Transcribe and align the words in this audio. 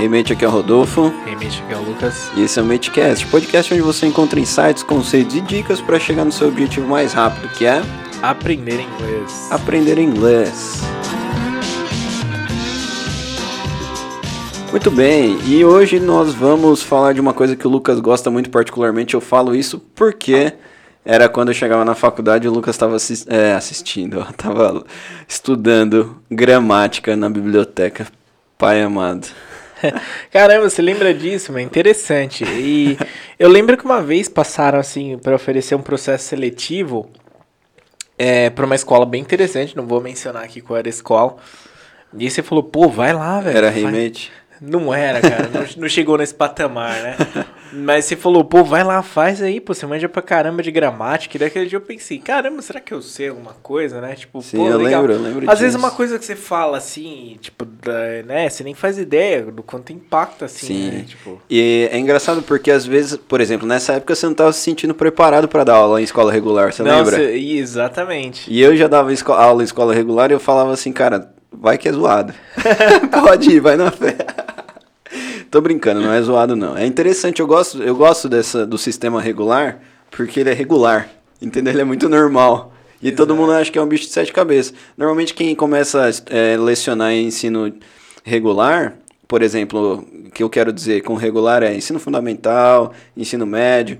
Remate 0.00 0.32
aqui 0.32 0.46
é 0.46 0.48
o 0.48 0.50
Rodolfo. 0.50 1.12
Remate 1.26 1.62
aqui 1.62 1.74
é 1.74 1.76
o 1.76 1.82
Lucas. 1.82 2.30
E 2.34 2.40
esse 2.40 2.58
é 2.58 2.62
o 2.62 2.64
Matecast, 2.64 3.26
podcast 3.26 3.74
onde 3.74 3.82
você 3.82 4.06
encontra 4.06 4.40
insights, 4.40 4.82
conceitos 4.82 5.36
e 5.36 5.42
dicas 5.42 5.78
para 5.78 6.00
chegar 6.00 6.24
no 6.24 6.32
seu 6.32 6.48
objetivo 6.48 6.88
mais 6.88 7.12
rápido, 7.12 7.46
que 7.50 7.66
é 7.66 7.82
aprender 8.22 8.80
inglês. 8.80 9.48
Aprender 9.50 9.98
inglês. 9.98 10.80
Muito 14.70 14.90
bem, 14.90 15.38
e 15.44 15.62
hoje 15.66 16.00
nós 16.00 16.32
vamos 16.32 16.82
falar 16.82 17.12
de 17.12 17.20
uma 17.20 17.34
coisa 17.34 17.54
que 17.54 17.66
o 17.66 17.70
Lucas 17.70 18.00
gosta 18.00 18.30
muito 18.30 18.48
particularmente. 18.48 19.12
Eu 19.12 19.20
falo 19.20 19.54
isso 19.54 19.78
porque 19.94 20.54
era 21.04 21.28
quando 21.28 21.48
eu 21.48 21.54
chegava 21.54 21.84
na 21.84 21.94
faculdade 21.94 22.46
e 22.46 22.48
o 22.48 22.52
Lucas 22.52 22.74
estava 22.74 22.96
assist 22.96 23.26
é, 23.28 23.52
assistindo, 23.52 24.24
estava 24.32 24.82
estudando 25.28 26.16
gramática 26.30 27.14
na 27.14 27.28
biblioteca. 27.28 28.06
Pai 28.56 28.80
amado. 28.80 29.28
Caramba, 30.30 30.68
você 30.68 30.82
lembra 30.82 31.12
disso, 31.12 31.52
mas 31.52 31.64
interessante. 31.64 32.44
E 32.44 32.98
eu 33.38 33.48
lembro 33.48 33.76
que 33.76 33.84
uma 33.84 34.02
vez 34.02 34.28
passaram 34.28 34.78
assim 34.78 35.18
para 35.18 35.34
oferecer 35.34 35.74
um 35.74 35.82
processo 35.82 36.28
seletivo 36.28 37.10
é, 38.18 38.50
para 38.50 38.66
uma 38.66 38.74
escola 38.74 39.06
bem 39.06 39.22
interessante, 39.22 39.76
não 39.76 39.86
vou 39.86 40.00
mencionar 40.00 40.44
aqui 40.44 40.60
qual 40.60 40.78
era 40.78 40.88
a 40.88 40.90
escola. 40.90 41.36
E 42.16 42.30
você 42.30 42.42
falou, 42.42 42.64
pô, 42.64 42.88
vai 42.88 43.12
lá, 43.12 43.40
velho. 43.40 43.56
Era 43.56 43.70
remate? 43.70 44.32
Não 44.60 44.92
era, 44.92 45.20
cara. 45.20 45.48
não, 45.48 45.64
não, 45.78 45.88
chegou 45.88 46.18
nesse 46.18 46.34
patamar, 46.34 47.00
né? 47.02 47.16
Mas 47.72 48.04
você 48.04 48.16
falou, 48.16 48.44
pô, 48.44 48.64
vai 48.64 48.82
lá, 48.82 49.02
faz 49.02 49.40
aí, 49.42 49.60
pô, 49.60 49.72
você 49.74 49.86
manja 49.86 50.08
pra 50.08 50.20
caramba 50.22 50.62
de 50.62 50.70
gramática. 50.70 51.36
E 51.36 51.40
daquele 51.40 51.66
dia 51.66 51.76
eu 51.76 51.80
pensei, 51.80 52.18
caramba, 52.18 52.60
será 52.62 52.80
que 52.80 52.92
eu 52.92 53.00
sei 53.00 53.28
alguma 53.28 53.52
coisa, 53.62 54.00
né? 54.00 54.14
Tipo, 54.14 54.42
Sim, 54.42 54.56
pô, 54.56 54.66
eu 54.68 54.76
legal. 54.78 55.02
lembro, 55.02 55.12
eu 55.14 55.20
lembro 55.22 55.38
Às 55.46 55.50
disso. 55.58 55.62
vezes 55.62 55.76
uma 55.76 55.90
coisa 55.90 56.18
que 56.18 56.24
você 56.24 56.34
fala 56.36 56.78
assim, 56.78 57.36
tipo, 57.40 57.66
né? 58.26 58.48
Você 58.48 58.64
nem 58.64 58.74
faz 58.74 58.98
ideia 58.98 59.42
do 59.44 59.62
quanto 59.62 59.92
impacta, 59.92 60.46
assim, 60.46 60.66
Sim. 60.66 60.90
né? 60.90 61.04
Tipo, 61.06 61.40
E 61.48 61.88
é 61.92 61.98
engraçado 61.98 62.42
porque 62.42 62.70
às 62.70 62.84
vezes, 62.84 63.16
por 63.16 63.40
exemplo, 63.40 63.66
nessa 63.66 63.92
época 63.94 64.14
você 64.14 64.26
não 64.26 64.32
estava 64.32 64.52
se 64.52 64.60
sentindo 64.60 64.94
preparado 64.94 65.46
para 65.48 65.64
dar 65.64 65.74
aula 65.76 66.00
em 66.00 66.04
escola 66.04 66.32
regular, 66.32 66.72
você 66.72 66.82
não, 66.82 66.98
lembra? 66.98 67.16
você- 67.16 67.32
exatamente. 67.36 68.50
E 68.52 68.60
eu 68.60 68.76
já 68.76 68.88
dava 68.88 69.10
aula 69.36 69.62
em 69.62 69.64
escola 69.64 69.94
regular 69.94 70.30
e 70.30 70.34
eu 70.34 70.40
falava 70.40 70.72
assim, 70.72 70.92
cara, 70.92 71.32
vai 71.52 71.78
que 71.78 71.88
é 71.88 71.92
zoado. 71.92 72.32
Pode 73.24 73.50
ir, 73.50 73.60
vai 73.60 73.76
na 73.76 73.90
fé. 73.90 74.16
Tô 75.50 75.60
brincando, 75.60 76.00
não 76.00 76.12
é 76.12 76.22
zoado 76.22 76.54
não. 76.54 76.76
É 76.76 76.86
interessante, 76.86 77.40
eu 77.40 77.46
gosto, 77.46 77.82
eu 77.82 77.96
gosto 77.96 78.28
dessa, 78.28 78.64
do 78.64 78.78
sistema 78.78 79.20
regular 79.20 79.80
porque 80.10 80.40
ele 80.40 80.50
é 80.50 80.52
regular, 80.52 81.10
entendeu? 81.42 81.72
Ele 81.72 81.80
é 81.80 81.84
muito 81.84 82.08
normal. 82.08 82.72
E 83.02 83.10
todo 83.10 83.34
mundo 83.34 83.52
acha 83.52 83.70
que 83.70 83.78
é 83.78 83.82
um 83.82 83.86
bicho 83.86 84.04
de 84.04 84.12
sete 84.12 84.32
cabeças. 84.32 84.72
Normalmente 84.96 85.34
quem 85.34 85.54
começa 85.56 86.06
a 86.06 86.10
é, 86.34 86.56
lecionar 86.56 87.12
em 87.12 87.26
ensino 87.26 87.72
regular, 88.22 88.94
por 89.26 89.42
exemplo, 89.42 90.06
o 90.26 90.30
que 90.30 90.42
eu 90.42 90.50
quero 90.50 90.72
dizer 90.72 91.02
com 91.02 91.14
regular 91.14 91.64
é 91.64 91.74
ensino 91.74 91.98
fundamental, 91.98 92.92
ensino 93.16 93.44
médio, 93.44 93.98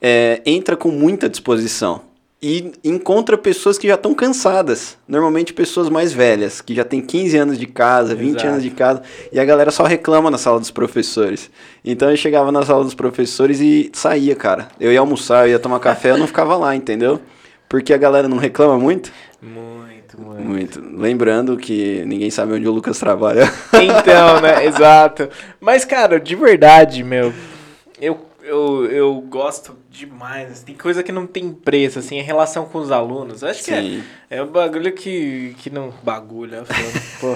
é, 0.00 0.42
entra 0.46 0.76
com 0.76 0.90
muita 0.90 1.28
disposição 1.28 2.02
e 2.46 2.72
encontra 2.84 3.38
pessoas 3.38 3.78
que 3.78 3.88
já 3.88 3.94
estão 3.94 4.12
cansadas. 4.12 4.98
Normalmente 5.08 5.54
pessoas 5.54 5.88
mais 5.88 6.12
velhas, 6.12 6.60
que 6.60 6.74
já 6.74 6.84
têm 6.84 7.00
15 7.00 7.38
anos 7.38 7.58
de 7.58 7.66
casa, 7.66 8.14
20 8.14 8.32
Exato. 8.32 8.46
anos 8.46 8.62
de 8.62 8.68
casa, 8.68 9.02
e 9.32 9.40
a 9.40 9.44
galera 9.46 9.70
só 9.70 9.82
reclama 9.82 10.30
na 10.30 10.36
sala 10.36 10.60
dos 10.60 10.70
professores. 10.70 11.50
Então 11.82 12.10
eu 12.10 12.16
chegava 12.18 12.52
na 12.52 12.62
sala 12.62 12.84
dos 12.84 12.92
professores 12.92 13.60
e 13.62 13.90
saía, 13.94 14.36
cara. 14.36 14.68
Eu 14.78 14.92
ia 14.92 15.00
almoçar, 15.00 15.46
eu 15.46 15.52
ia 15.52 15.58
tomar 15.58 15.80
café, 15.80 16.10
eu 16.10 16.18
não 16.18 16.26
ficava 16.26 16.54
lá, 16.54 16.76
entendeu? 16.76 17.18
Porque 17.66 17.94
a 17.94 17.96
galera 17.96 18.28
não 18.28 18.36
reclama 18.36 18.78
muito? 18.78 19.10
Muito, 19.40 20.20
muito. 20.20 20.42
Muito. 20.42 21.00
Lembrando 21.00 21.56
que 21.56 22.04
ninguém 22.04 22.28
sabe 22.30 22.52
onde 22.52 22.68
o 22.68 22.72
Lucas 22.72 22.98
trabalha. 22.98 23.50
Então, 23.72 24.42
né? 24.42 24.66
Exato. 24.68 25.30
Mas, 25.58 25.86
cara, 25.86 26.20
de 26.20 26.36
verdade, 26.36 27.02
meu, 27.02 27.32
eu, 27.98 28.20
eu, 28.44 28.86
eu 28.90 29.20
gosto 29.22 29.76
demais. 29.90 30.50
assim, 30.52 30.66
Tem 30.66 30.74
coisa 30.74 31.02
que 31.02 31.10
não 31.12 31.26
tem 31.26 31.52
preço, 31.52 31.98
assim, 31.98 32.16
em 32.16 32.22
relação 32.22 32.66
com 32.66 32.78
os 32.78 32.90
alunos. 32.90 33.42
Acho 33.42 33.60
que 33.64 33.74
Sim. 33.74 33.98
é, 33.98 34.04
é 34.36 34.42
um 34.42 34.46
bagulho 34.46 34.92
que, 34.92 35.54
que 35.58 35.70
não. 35.70 35.92
Bagulho, 36.02 36.64
pô. 37.20 37.34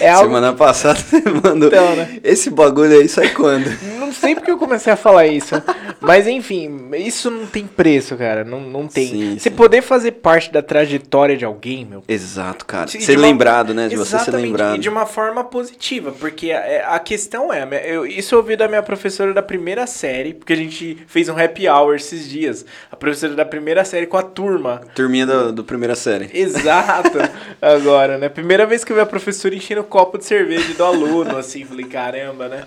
É 0.00 0.10
algo. 0.10 0.26
Semana 0.26 0.52
passada 0.52 0.98
você 1.00 1.20
mandou. 1.20 1.68
Então, 1.68 1.96
né? 1.96 2.18
Esse 2.22 2.50
bagulho 2.50 2.98
aí 3.00 3.08
sai 3.08 3.30
quando? 3.30 3.66
Não 3.98 4.12
sei 4.12 4.34
porque 4.34 4.50
eu 4.50 4.58
comecei 4.58 4.92
a 4.92 4.96
falar 4.96 5.26
isso. 5.26 5.54
Mas 6.00 6.26
enfim, 6.26 6.90
isso 6.96 7.30
não 7.30 7.46
tem 7.46 7.66
preço, 7.66 8.16
cara. 8.16 8.44
Não, 8.44 8.60
não 8.60 8.86
tem. 8.86 9.06
Sim, 9.08 9.38
você 9.38 9.48
sim. 9.50 9.56
poder 9.56 9.82
fazer 9.82 10.12
parte 10.12 10.52
da 10.52 10.60
trajetória 10.62 11.36
de 11.36 11.44
alguém, 11.44 11.84
meu. 11.84 12.02
Exato, 12.06 12.66
cara. 12.66 12.86
De- 12.86 13.00
ser 13.02 13.12
de 13.12 13.18
uma- 13.18 13.26
lembrado, 13.26 13.72
né? 13.72 13.88
De 13.88 13.96
você 13.96 14.10
ser 14.10 14.16
Exatamente, 14.16 14.46
lembrado. 14.46 14.76
E 14.76 14.78
de 14.78 14.88
uma 14.88 15.06
forma 15.06 15.42
positiva, 15.44 16.12
porque 16.12 16.52
a, 16.52 16.94
a 16.94 16.98
questão 16.98 17.52
é, 17.52 17.66
eu, 17.86 18.04
isso 18.06 18.34
eu 18.34 18.38
ouvi 18.40 18.56
da 18.56 18.68
minha 18.68 18.82
professora 18.82 19.32
da 19.32 19.42
primeira 19.42 19.86
série, 19.86 20.34
porque 20.34 20.52
a 20.52 20.56
gente 20.56 20.98
fez 21.06 21.28
um 21.28 21.38
happy 21.38 21.68
hour 21.68 21.94
esses 21.96 22.28
dias. 22.28 22.64
A 22.92 22.96
professora 22.96 23.34
da 23.34 23.44
primeira 23.44 23.84
série 23.84 24.06
com 24.06 24.16
a 24.16 24.22
turma. 24.22 24.82
Turminha 24.94 25.26
do, 25.26 25.52
do 25.52 25.64
primeira 25.64 25.94
série. 25.94 26.28
Exato, 26.44 27.18
agora, 27.62 28.18
né? 28.18 28.28
Primeira 28.28 28.66
vez 28.66 28.82
que 28.82 28.90
eu 28.90 28.96
vi 28.96 29.02
a 29.02 29.06
professora 29.06 29.54
enchendo 29.54 29.82
o 29.82 29.84
copo 29.84 30.18
de 30.18 30.24
cerveja 30.24 30.74
do 30.74 30.84
aluno, 30.84 31.36
assim, 31.36 31.64
falei, 31.64 31.86
caramba, 31.86 32.48
né? 32.48 32.64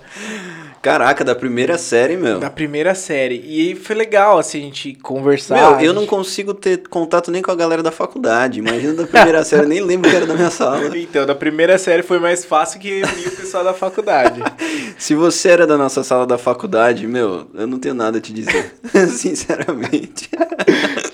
Caraca, 0.82 1.26
da 1.26 1.36
primeira 1.36 1.78
série, 1.78 2.16
meu. 2.16 2.40
Da 2.40 2.50
primeira 2.50 2.96
série. 2.96 3.44
E 3.46 3.76
foi 3.76 3.96
legal, 3.96 4.40
assim, 4.40 4.60
a 4.60 4.64
gente 4.64 4.94
conversar. 4.96 5.56
Meu, 5.56 5.80
eu 5.82 5.94
não 5.94 6.06
consigo 6.06 6.54
ter 6.54 6.88
contato 6.88 7.30
nem 7.30 7.42
com 7.42 7.52
a 7.52 7.56
galera 7.56 7.84
da 7.84 7.92
faculdade. 7.92 8.60
Imagina 8.60 8.94
da 8.94 9.06
primeira 9.06 9.44
série, 9.44 9.64
eu 9.64 9.68
nem 9.68 9.82
lembro 9.82 10.10
que 10.10 10.16
era 10.16 10.26
da 10.26 10.34
minha 10.34 10.50
sala. 10.50 10.78
Então, 10.98 11.26
da 11.26 11.36
primeira 11.36 11.78
série 11.78 12.04
foi 12.04 12.20
mais 12.20 12.44
fácil 12.44 12.80
que 12.80 13.02
reunir 13.02 13.28
o 13.28 13.32
pessoal 13.32 13.64
da 13.64 13.74
faculdade. 13.74 14.42
Se 14.98 15.16
você 15.16 15.50
era 15.50 15.68
da 15.68 15.78
nossa 15.78 16.04
sala 16.04 16.26
da 16.26 16.38
faculdade, 16.38 17.08
meu, 17.08 17.48
eu 17.54 17.68
não 17.68 17.80
tenho 17.80 17.94
nada 17.94 18.18
a 18.18 18.22
te 18.22 18.34
dizer. 18.34 18.74
Sinceramente. 19.10 20.30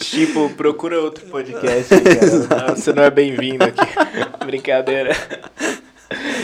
Tipo, 0.09 0.50
procura 0.52 1.00
outro 1.02 1.25
podcast, 1.28 1.90
cara. 2.47 2.68
Não, 2.69 2.75
Você 2.75 2.94
não 2.94 3.03
é 3.03 3.09
bem-vindo 3.12 3.64
aqui. 3.64 3.81
Brincadeira. 4.46 5.16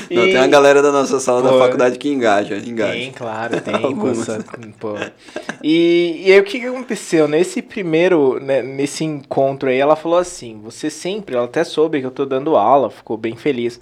Não, 0.09 0.25
E- 0.25 0.31
tem 0.31 0.37
uma 0.37 0.47
galera 0.47 0.81
da 0.81 0.91
nossa 0.91 1.19
sala 1.19 1.41
da 1.43 1.49
Pô, 1.49 1.59
faculdade 1.59 1.97
que 1.99 2.09
engaja, 2.09 2.57
engaja. 2.57 2.93
Tem, 2.93 3.11
claro, 3.11 3.61
tem. 3.61 3.75
Algumas. 3.83 4.25
pô. 4.79 4.95
E, 5.63 6.23
e 6.25 6.31
aí, 6.33 6.39
o 6.39 6.43
que, 6.43 6.59
que 6.59 6.65
aconteceu? 6.65 7.27
Nesse 7.27 7.61
primeiro, 7.61 8.39
né, 8.39 8.63
nesse 8.63 9.03
encontro 9.03 9.69
aí, 9.69 9.77
ela 9.77 9.95
falou 9.95 10.17
assim: 10.17 10.59
você 10.63 10.89
sempre, 10.89 11.35
ela 11.35 11.45
até 11.45 11.63
soube 11.63 11.99
que 11.99 12.05
eu 12.07 12.11
tô 12.11 12.25
dando 12.25 12.55
aula, 12.57 12.89
ficou 12.89 13.15
bem 13.17 13.35
feliz. 13.35 13.79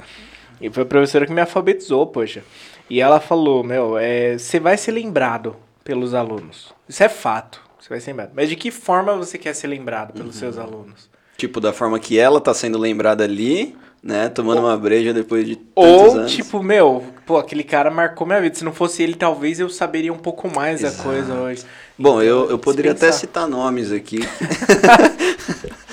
E 0.60 0.70
foi 0.70 0.84
a 0.84 0.86
professora 0.88 1.26
que 1.26 1.32
me 1.32 1.40
alfabetizou, 1.42 2.06
poxa. 2.08 2.44
E 2.90 3.00
ela 3.00 3.20
falou: 3.22 3.64
meu, 3.64 3.98
é, 3.98 4.38
você 4.38 4.60
vai 4.60 4.76
ser 4.78 4.92
lembrado 4.92 5.56
pelos 5.86 6.14
alunos. 6.14 6.74
Isso 6.90 7.04
é 7.04 7.08
fato. 7.10 7.62
Você 7.88 7.94
vai 7.94 8.00
ser 8.02 8.12
lembrado. 8.12 8.32
Mas 8.36 8.50
de 8.50 8.56
que 8.58 8.70
forma 8.70 9.16
você 9.16 9.38
quer 9.38 9.54
ser 9.54 9.68
lembrado 9.68 10.12
pelos 10.12 10.36
Uhum. 10.36 10.40
seus 10.42 10.58
alunos? 10.58 11.10
Tipo, 11.38 11.62
da 11.62 11.72
forma 11.72 11.98
que 12.00 12.20
ela 12.20 12.42
tá 12.42 12.54
sendo 12.54 12.78
lembrada 12.78 13.24
ali, 13.24 13.78
né? 14.04 14.28
Tomando 14.28 14.60
uma 14.60 14.76
breja 14.76 15.14
depois 15.14 15.46
de 15.48 15.58
Ou, 15.74 16.12
anos. 16.18 16.32
tipo, 16.34 16.62
meu, 16.62 17.06
pô, 17.26 17.38
aquele 17.38 17.64
cara 17.64 17.90
marcou 17.90 18.28
minha 18.28 18.42
vida. 18.42 18.56
Se 18.56 18.66
não 18.66 18.74
fosse 18.74 19.04
ele, 19.04 19.14
talvez 19.16 19.60
eu 19.62 19.70
saberia 19.70 20.12
um 20.12 20.18
pouco 20.18 20.54
mais 20.54 20.82
da 20.82 20.90
Exato. 20.90 21.04
coisa 21.08 21.34
hoje. 21.34 21.64
Bom, 21.98 22.22
Então, 22.22 22.24
eu, 22.24 22.50
eu 22.50 22.60
poderia 22.60 22.92
até 22.92 23.10
citar 23.12 23.48
nomes 23.48 23.92
aqui. 23.94 24.20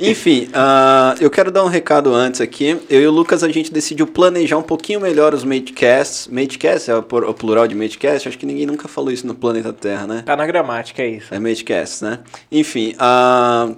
Enfim, 0.00 0.48
ah, 0.54 1.14
eu 1.20 1.30
quero 1.30 1.50
dar 1.50 1.62
um 1.62 1.68
recado 1.68 2.14
antes 2.14 2.40
aqui. 2.40 2.78
Eu 2.88 3.02
e 3.02 3.06
o 3.06 3.10
Lucas, 3.10 3.44
a 3.44 3.48
gente 3.50 3.70
decidiu 3.70 4.06
planejar 4.06 4.56
um 4.56 4.62
pouquinho 4.62 5.00
melhor 5.00 5.34
os 5.34 5.44
Matecasts. 5.44 6.26
Matecast 6.26 6.90
é 6.90 6.96
o 6.96 7.34
plural 7.34 7.68
de 7.68 7.74
Matecast? 7.74 8.26
Acho 8.26 8.38
que 8.38 8.46
ninguém 8.46 8.64
nunca 8.64 8.88
falou 8.88 9.12
isso 9.12 9.26
no 9.26 9.34
planeta 9.34 9.72
Terra, 9.72 10.06
né? 10.06 10.22
Tá 10.24 10.34
na 10.36 10.46
gramática, 10.46 11.02
é 11.02 11.08
isso. 11.08 11.34
É 11.34 11.38
Matecast, 11.38 12.02
né? 12.02 12.20
Enfim, 12.50 12.94
ah, 12.98 13.74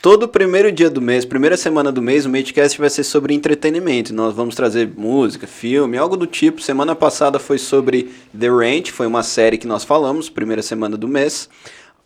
todo 0.00 0.26
primeiro 0.26 0.72
dia 0.72 0.88
do 0.88 1.02
mês, 1.02 1.24
primeira 1.24 1.56
semana 1.56 1.92
do 1.92 2.00
mês, 2.00 2.24
o 2.24 2.30
Matecast 2.30 2.78
vai 2.78 2.88
ser 2.88 3.04
sobre 3.04 3.34
entretenimento. 3.34 4.14
Nós 4.14 4.34
vamos 4.34 4.54
trazer 4.54 4.90
música, 4.96 5.46
filme, 5.46 5.98
algo 5.98 6.16
do 6.16 6.26
tipo. 6.26 6.62
Semana 6.62 6.96
passada 6.96 7.38
foi 7.38 7.58
sobre 7.58 8.10
The 8.38 8.48
Ranch, 8.48 8.90
foi 8.90 9.06
uma 9.06 9.22
série 9.22 9.58
que 9.58 9.66
nós 9.66 9.84
falamos, 9.84 10.30
primeira 10.30 10.62
semana 10.62 10.96
do 10.96 11.06
mês. 11.06 11.48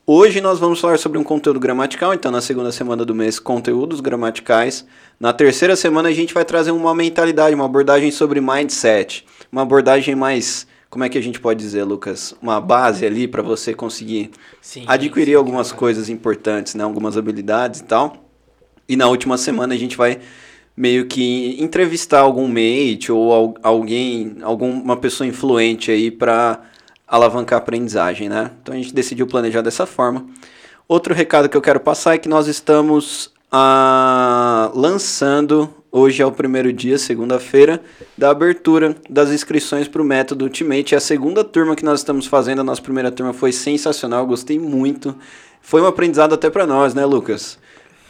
Hoje 0.09 0.41
nós 0.41 0.61
vamos 0.61 0.79
falar 0.79 0.99
sobre 0.99 1.19
um 1.19 1.25
conteúdo 1.25 1.59
gramatical, 1.59 2.15
então 2.15 2.31
na 2.31 2.41
segunda 2.41 2.71
semana 2.71 3.05
do 3.05 3.13
mês, 3.15 3.41
conteúdos 3.41 4.01
gramaticais. 4.01 4.87
Na 5.19 5.33
terceira 5.33 5.75
semana 5.75 6.09
a 6.09 6.13
gente 6.13 6.33
vai 6.33 6.45
trazer 6.45 6.71
uma 6.71 6.95
mentalidade, 6.95 7.55
uma 7.57 7.65
abordagem 7.65 8.13
sobre 8.13 8.41
mindset, 8.41 9.27
uma 9.51 9.63
abordagem 9.63 10.15
mais, 10.15 10.65
como 10.89 11.03
é 11.03 11.09
que 11.09 11.19
a 11.19 11.21
gente 11.21 11.41
pode 11.41 11.59
dizer, 11.59 11.83
Lucas, 11.83 12.37
uma 12.41 12.61
base 12.61 13.05
ali 13.05 13.27
para 13.27 13.43
você 13.43 13.75
conseguir 13.75 14.31
Sim, 14.61 14.85
adquirir 14.87 15.33
sim, 15.33 15.37
algumas 15.37 15.73
coisas 15.73 16.09
importantes, 16.09 16.77
né, 16.77 16.85
algumas 16.85 17.17
habilidades 17.17 17.81
e 17.81 17.85
tal. 17.85 18.29
E 18.89 18.95
na 18.95 19.09
última 19.09 19.37
semana 19.37 19.75
a 19.75 19.79
gente 19.79 19.97
vai 19.97 20.21
meio 20.77 21.07
que 21.07 21.57
entrevistar 21.59 22.21
algum 22.21 22.47
mate 22.47 23.11
ou 23.11 23.33
al- 23.33 23.55
alguém, 23.61 24.37
alguma 24.43 24.97
pessoa 24.97 25.27
influente 25.27 25.91
aí 25.91 26.13
para 26.13 26.61
alavancar 27.07 27.59
a 27.59 27.63
aprendizagem, 27.63 28.29
né? 28.29 28.51
Então 28.63 28.75
a 28.75 28.77
gente 28.77 28.95
decidiu 28.95 29.27
planejar 29.27 29.63
dessa 29.63 29.87
forma. 29.87 30.27
Outro 30.89 31.15
recado 31.15 31.49
que 31.49 31.57
eu 31.57 31.63
quero 31.63 31.81
passar 31.81 32.15
é 32.15 32.19
que 32.19 32.29
nós 32.29 32.47
estamos 32.47 33.33
ah, 33.51 34.71
lançando 34.75 35.73
Hoje 35.99 36.21
é 36.21 36.27
o 36.27 36.31
primeiro 36.31 36.75
dia, 36.75 36.99
segunda-feira, 36.99 37.81
da 38.19 38.29
abertura 38.29 38.95
das 39.09 39.31
inscrições 39.31 39.89
para 39.89 40.03
o 40.03 40.05
método 40.05 40.45
Ultimate. 40.45 40.95
É 40.95 40.99
a 40.99 41.01
segunda 41.01 41.43
turma 41.43 41.75
que 41.75 41.83
nós 41.83 42.01
estamos 42.01 42.27
fazendo. 42.27 42.61
A 42.61 42.65
nossa 42.65 42.83
primeira 42.83 43.11
turma 43.11 43.33
foi 43.33 43.51
sensacional, 43.51 44.27
gostei 44.27 44.59
muito. 44.59 45.17
Foi 45.63 45.81
um 45.81 45.87
aprendizado 45.87 46.35
até 46.35 46.51
para 46.51 46.67
nós, 46.67 46.93
né, 46.93 47.07
Lucas? 47.07 47.59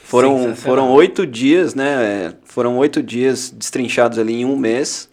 Foram, 0.02 0.56
foram 0.56 0.90
oito 0.90 1.24
dias, 1.24 1.76
né? 1.76 2.34
Foram 2.42 2.76
oito 2.76 3.00
dias 3.00 3.50
destrinchados 3.50 4.18
ali 4.18 4.40
em 4.40 4.44
um 4.44 4.56
mês 4.56 5.08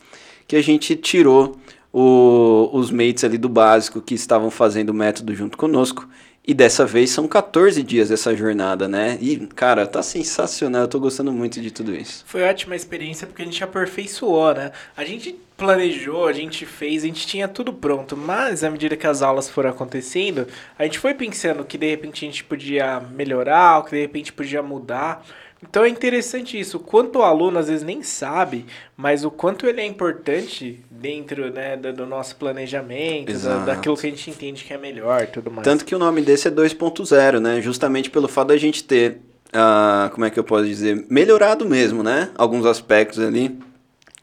que 0.48 0.56
a 0.56 0.64
gente 0.64 0.96
tirou 0.96 1.56
o, 1.94 2.72
os 2.74 2.90
mates 2.90 3.24
ali 3.24 3.38
do 3.38 3.48
básico 3.48 4.02
que 4.02 4.16
estavam 4.16 4.50
fazendo 4.50 4.90
o 4.90 4.94
método 4.94 5.36
junto 5.36 5.56
conosco. 5.56 6.10
E 6.46 6.54
dessa 6.54 6.86
vez 6.86 7.10
são 7.10 7.26
14 7.26 7.82
dias 7.82 8.12
essa 8.12 8.36
jornada, 8.36 8.86
né? 8.86 9.18
E, 9.22 9.38
cara, 9.48 9.88
tá 9.88 10.04
sensacional, 10.04 10.82
eu 10.82 10.88
tô 10.90 11.00
gostando 11.00 11.32
muito 11.32 11.62
de 11.62 11.72
tudo 11.72 11.96
isso. 11.96 12.26
Foi 12.28 12.44
ótima 12.44 12.76
experiência 12.76 13.26
porque 13.26 13.44
a 13.44 13.46
gente 13.46 13.64
aperfeiçoou, 13.64 14.54
né? 14.54 14.74
A 14.98 15.06
gente 15.06 15.40
planejou, 15.56 16.28
a 16.28 16.34
gente 16.34 16.66
fez, 16.66 17.04
a 17.04 17.08
gente 17.08 17.26
tinha 17.26 17.48
tudo 17.48 17.72
pronto, 17.72 18.18
mas 18.18 18.62
à 18.62 18.70
medida 18.70 18.98
que 18.98 19.08
as 19.08 19.22
aulas 19.22 19.50
foram 19.50 19.70
acontecendo, 19.70 20.46
a 20.78 20.84
gente 20.84 21.00
foi 21.00 21.14
pensando 21.14 21.64
que 21.64 21.78
de 21.78 21.90
repente 21.90 22.26
a 22.26 22.28
gente 22.28 22.44
podia 22.44 23.00
melhorar, 23.00 23.82
que 23.86 23.92
de 23.92 24.02
repente 24.02 24.34
podia 24.34 24.62
mudar. 24.62 25.26
Então 25.70 25.84
é 25.84 25.90
interessante 25.90 26.60
isso, 26.60 26.78
o 26.78 26.80
quanto 26.80 27.20
o 27.20 27.24
aluno 27.24 27.58
às 27.58 27.68
vezes 27.68 27.84
nem 27.84 28.04
sabe, 28.04 28.66
mas 28.96 29.24
o 29.26 29.32
quanto 29.32 29.66
ele 29.66 29.82
é 29.82 29.86
importante 29.86 30.84
dentro 30.90 31.52
né, 31.52 31.76
do, 31.78 31.94
do 31.94 32.06
nosso 32.06 32.36
planejamento, 32.36 33.38
da, 33.40 33.58
daquilo 33.66 33.98
que 33.98 34.08
a 34.08 34.10
gente 34.10 34.30
entende 34.30 34.64
que 34.64 34.74
é 34.74 34.78
melhor 34.78 35.28
tudo 35.28 35.50
mais. 35.50 35.64
Tanto 35.64 35.86
que 35.86 35.96
o 35.96 36.00
nome 36.00 36.22
desse 36.22 36.48
é 36.48 36.52
2.0, 36.52 37.40
né? 37.40 37.62
Justamente 37.62 38.10
pelo 38.10 38.28
fato 38.28 38.50
da 38.50 38.58
gente 38.58 38.84
ter, 38.84 39.20
uh, 39.50 40.10
como 40.12 40.26
é 40.26 40.30
que 40.30 40.40
eu 40.40 40.44
posso 40.44 40.66
dizer, 40.66 41.06
melhorado 41.10 41.68
mesmo, 41.68 42.04
né? 42.04 42.30
Alguns 42.36 42.66
aspectos 42.66 43.20
ali. 43.20 43.58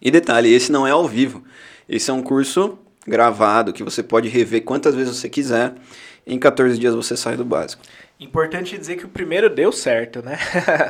E 0.01 0.11
detalhe, 0.11 0.53
esse 0.53 0.71
não 0.73 0.87
é 0.87 0.91
ao 0.91 1.07
vivo. 1.07 1.43
Esse 1.89 2.11
é 2.11 2.15
um 2.15 2.23
curso 2.23 2.79
gravado 3.07 3.73
que 3.73 3.83
você 3.83 4.03
pode 4.03 4.29
rever 4.29 4.63
quantas 4.63 4.95
vezes 4.95 5.17
você 5.17 5.29
quiser. 5.29 5.75
Em 6.27 6.39
14 6.39 6.79
dias 6.79 6.95
você 6.95 7.17
sai 7.17 7.37
do 7.37 7.45
básico. 7.45 7.83
Importante 8.21 8.77
dizer 8.77 8.97
que 8.97 9.07
o 9.07 9.09
primeiro 9.09 9.49
deu 9.49 9.73
certo, 9.73 10.23
né? 10.23 10.39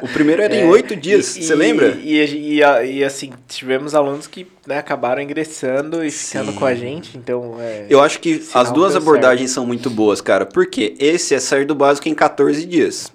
O 0.03 0.09
primeiro 0.09 0.43
era 0.43 0.53
é, 0.57 0.65
em 0.65 0.69
oito 0.69 0.97
dias, 0.97 1.27
você 1.27 1.55
lembra? 1.55 1.97
E, 2.03 2.17
e, 2.17 2.61
e, 2.61 2.97
e, 2.99 3.05
assim, 3.05 3.31
tivemos 3.47 3.95
alunos 3.95 4.27
que 4.27 4.49
né, 4.67 4.79
acabaram 4.79 5.23
ingressando 5.23 6.05
e 6.05 6.11
Sim. 6.11 6.39
ficando 6.39 6.59
com 6.59 6.67
a 6.67 6.75
gente, 6.75 7.17
então... 7.17 7.55
É, 7.61 7.87
Eu 7.89 8.01
acho 8.01 8.19
que 8.19 8.43
as 8.53 8.73
duas 8.73 8.97
abordagens 8.97 9.51
certo. 9.51 9.55
são 9.55 9.67
muito 9.67 9.89
boas, 9.89 10.21
cara, 10.21 10.45
porque 10.45 10.97
esse 10.99 11.33
é 11.33 11.39
sair 11.39 11.65
do 11.65 11.75
básico 11.75 12.09
em 12.09 12.15
14 12.15 12.67
dias. 12.67 13.13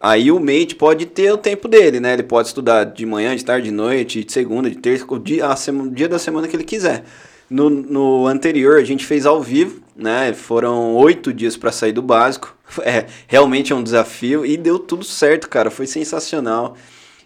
Aí 0.00 0.32
o 0.32 0.40
mate 0.40 0.74
pode 0.74 1.06
ter 1.06 1.32
o 1.32 1.38
tempo 1.38 1.68
dele, 1.68 2.00
né? 2.00 2.14
Ele 2.14 2.24
pode 2.24 2.48
estudar 2.48 2.82
de 2.82 3.06
manhã, 3.06 3.34
de 3.36 3.44
tarde, 3.44 3.68
de 3.68 3.72
noite, 3.72 4.24
de 4.24 4.32
segunda, 4.32 4.68
de 4.68 4.76
terça, 4.76 5.06
o 5.08 5.18
dia, 5.20 5.46
a 5.46 5.54
semana, 5.54 5.88
o 5.88 5.94
dia 5.94 6.08
da 6.08 6.18
semana 6.18 6.48
que 6.48 6.56
ele 6.56 6.64
quiser. 6.64 7.04
No, 7.48 7.70
no 7.70 8.26
anterior 8.26 8.76
a 8.76 8.84
gente 8.84 9.06
fez 9.06 9.24
ao 9.24 9.40
vivo, 9.40 9.85
né? 9.96 10.32
Foram 10.32 10.94
oito 10.94 11.32
dias 11.32 11.56
para 11.56 11.72
sair 11.72 11.92
do 11.92 12.02
básico. 12.02 12.54
É, 12.82 13.06
realmente 13.28 13.72
é 13.72 13.76
um 13.76 13.82
desafio 13.82 14.44
e 14.44 14.56
deu 14.56 14.78
tudo 14.78 15.04
certo, 15.04 15.48
cara. 15.48 15.70
Foi 15.70 15.86
sensacional. 15.86 16.76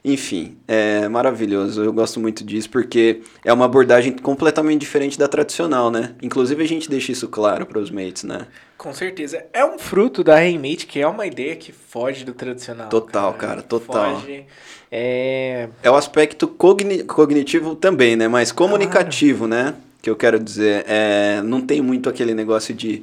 Enfim, 0.05 0.57
é 0.67 1.09
maravilhoso. 1.09 1.83
Eu 1.83 1.93
gosto 1.93 2.19
muito 2.19 2.43
disso 2.45 2.71
porque 2.71 3.21
é 3.45 3.53
uma 3.53 3.67
abordagem 3.67 4.13
completamente 4.13 4.81
diferente 4.81 5.19
da 5.19 5.29
tradicional, 5.29 5.91
né? 5.91 6.15
Inclusive 6.23 6.63
a 6.63 6.67
gente 6.67 6.89
deixa 6.89 7.13
isso 7.13 7.29
claro 7.29 7.67
para 7.67 7.79
os 7.79 7.91
mates, 7.91 8.23
né? 8.25 8.47
Com 8.79 8.95
certeza. 8.95 9.45
É 9.53 9.63
um 9.63 9.79
fruto 9.79 10.25
da 10.25 10.37
Rainmate, 10.37 10.87
que 10.87 11.01
é 11.01 11.07
uma 11.07 11.27
ideia 11.27 11.55
que 11.55 11.71
foge 11.71 12.25
do 12.25 12.33
tradicional. 12.33 12.89
Total, 12.89 13.33
cara, 13.35 13.57
cara 13.57 13.63
total. 13.63 14.21
Foge, 14.21 14.47
é... 14.91 15.69
é 15.83 15.91
o 15.91 15.95
aspecto 15.95 16.49
cogni 16.49 17.03
cognitivo 17.05 17.75
também, 17.75 18.17
né? 18.17 18.27
Mas 18.27 18.53
comunicativo, 18.53 19.47
né? 19.47 19.75
Que 20.03 20.09
eu 20.09 20.17
quero 20.17 20.39
dizer. 20.39 20.85
É, 20.89 21.41
não 21.43 21.61
tem 21.61 21.81
muito 21.81 22.09
aquele 22.09 22.35
negócio 22.35 22.75
de 22.75 23.03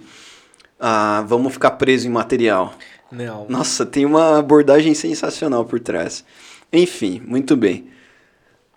ah, 0.79 1.23
vamos 1.27 1.53
ficar 1.53 1.71
preso 1.71 2.07
em 2.07 2.11
material. 2.11 2.73
Não. 3.11 3.45
Nossa, 3.47 3.85
tem 3.85 4.05
uma 4.05 4.39
abordagem 4.39 4.93
sensacional 4.93 5.65
por 5.65 5.79
trás. 5.79 6.23
Enfim, 6.71 7.21
muito 7.25 7.55
bem. 7.55 7.87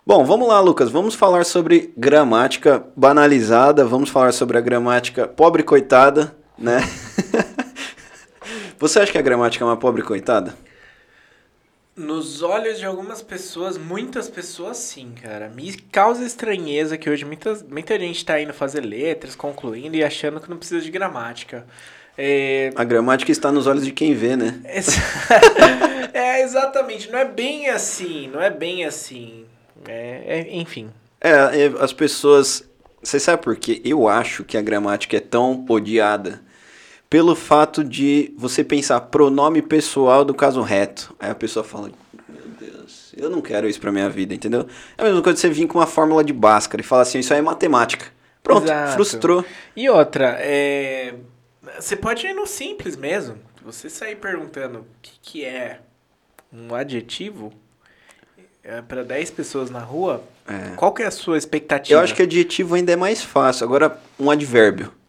Bom, 0.05 0.25
vamos 0.25 0.47
lá, 0.47 0.59
Lucas. 0.59 0.89
Vamos 0.89 1.13
falar 1.13 1.45
sobre 1.45 1.93
gramática 1.95 2.83
banalizada. 2.95 3.85
Vamos 3.85 4.09
falar 4.09 4.31
sobre 4.31 4.57
a 4.57 4.61
gramática 4.61 5.27
pobre 5.27 5.63
coitada, 5.63 6.35
né? 6.57 6.79
Você 8.79 8.99
acha 8.99 9.11
que 9.11 9.17
a 9.17 9.21
gramática 9.21 9.63
é 9.63 9.67
uma 9.67 9.77
pobre 9.77 10.01
coitada? 10.01 10.55
Nos 11.95 12.41
olhos 12.41 12.79
de 12.79 12.85
algumas 12.85 13.21
pessoas, 13.21 13.77
muitas 13.77 14.29
pessoas 14.29 14.77
sim, 14.77 15.11
cara. 15.21 15.49
Me 15.49 15.73
causa 15.73 16.23
estranheza 16.23 16.97
que 16.97 17.09
hoje 17.09 17.25
muita, 17.25 17.53
muita 17.69 17.99
gente 17.99 18.25
tá 18.25 18.39
indo 18.39 18.53
fazer 18.53 18.79
letras, 18.79 19.35
concluindo 19.35 19.97
e 19.97 20.03
achando 20.03 20.39
que 20.39 20.49
não 20.49 20.55
precisa 20.55 20.79
de 20.79 20.89
gramática. 20.89 21.65
É... 22.17 22.71
A 22.75 22.83
gramática 22.85 23.31
está 23.31 23.51
nos 23.51 23.67
olhos 23.67 23.83
de 23.83 23.91
quem 23.91 24.13
vê, 24.13 24.37
né? 24.37 24.61
é, 26.13 26.41
exatamente. 26.41 27.11
Não 27.11 27.19
é 27.19 27.25
bem 27.25 27.69
assim, 27.69 28.29
não 28.29 28.41
é 28.41 28.49
bem 28.49 28.85
assim. 28.85 29.45
É, 29.85 30.23
é, 30.25 30.55
enfim. 30.55 30.89
É, 31.19 31.29
é 31.31 31.65
as 31.79 31.91
pessoas. 31.91 32.63
Você 33.03 33.19
sabe 33.19 33.43
por 33.43 33.55
quê? 33.57 33.81
Eu 33.83 34.07
acho 34.07 34.45
que 34.45 34.57
a 34.57 34.61
gramática 34.61 35.17
é 35.17 35.19
tão 35.19 35.65
odiada 35.67 36.41
pelo 37.11 37.35
fato 37.35 37.83
de 37.83 38.33
você 38.37 38.63
pensar 38.63 39.01
pronome 39.01 39.61
pessoal 39.61 40.23
do 40.23 40.33
caso 40.33 40.61
reto. 40.61 41.13
Aí 41.19 41.29
a 41.29 41.35
pessoa 41.35 41.61
fala, 41.61 41.91
meu 42.29 42.43
Deus, 42.57 43.13
eu 43.17 43.29
não 43.29 43.41
quero 43.41 43.67
isso 43.67 43.81
pra 43.81 43.91
minha 43.91 44.09
vida, 44.09 44.33
entendeu? 44.33 44.65
É 44.97 45.01
a 45.01 45.03
mesma 45.03 45.21
coisa 45.21 45.35
que 45.35 45.41
você 45.41 45.49
vir 45.49 45.67
com 45.67 45.77
uma 45.77 45.85
fórmula 45.85 46.23
de 46.23 46.31
Bhaskara 46.31 46.81
e 46.81 46.85
falar 46.85 47.01
assim, 47.01 47.19
isso 47.19 47.33
aí 47.33 47.39
é 47.39 47.41
matemática. 47.41 48.05
Pronto, 48.41 48.63
Exato. 48.63 48.93
frustrou. 48.93 49.45
E 49.75 49.89
outra, 49.89 50.37
é... 50.39 51.15
você 51.77 51.97
pode 51.97 52.25
ir 52.25 52.33
no 52.33 52.47
simples 52.47 52.95
mesmo. 52.95 53.35
Você 53.65 53.89
sair 53.89 54.15
perguntando 54.15 54.79
o 54.79 54.85
que, 55.01 55.11
que 55.21 55.43
é 55.43 55.81
um 56.51 56.73
adjetivo 56.73 57.51
é, 58.63 58.81
para 58.81 59.03
10 59.03 59.31
pessoas 59.31 59.69
na 59.69 59.79
rua, 59.79 60.23
é. 60.47 60.77
qual 60.77 60.93
que 60.93 61.03
é 61.03 61.07
a 61.07 61.11
sua 61.11 61.37
expectativa? 61.37 61.99
Eu 61.99 62.01
acho 62.01 62.15
que 62.15 62.21
adjetivo 62.21 62.75
ainda 62.75 62.93
é 62.93 62.95
mais 62.95 63.21
fácil. 63.21 63.65
Agora, 63.65 63.99
um 64.17 64.31
advérbio. 64.31 65.00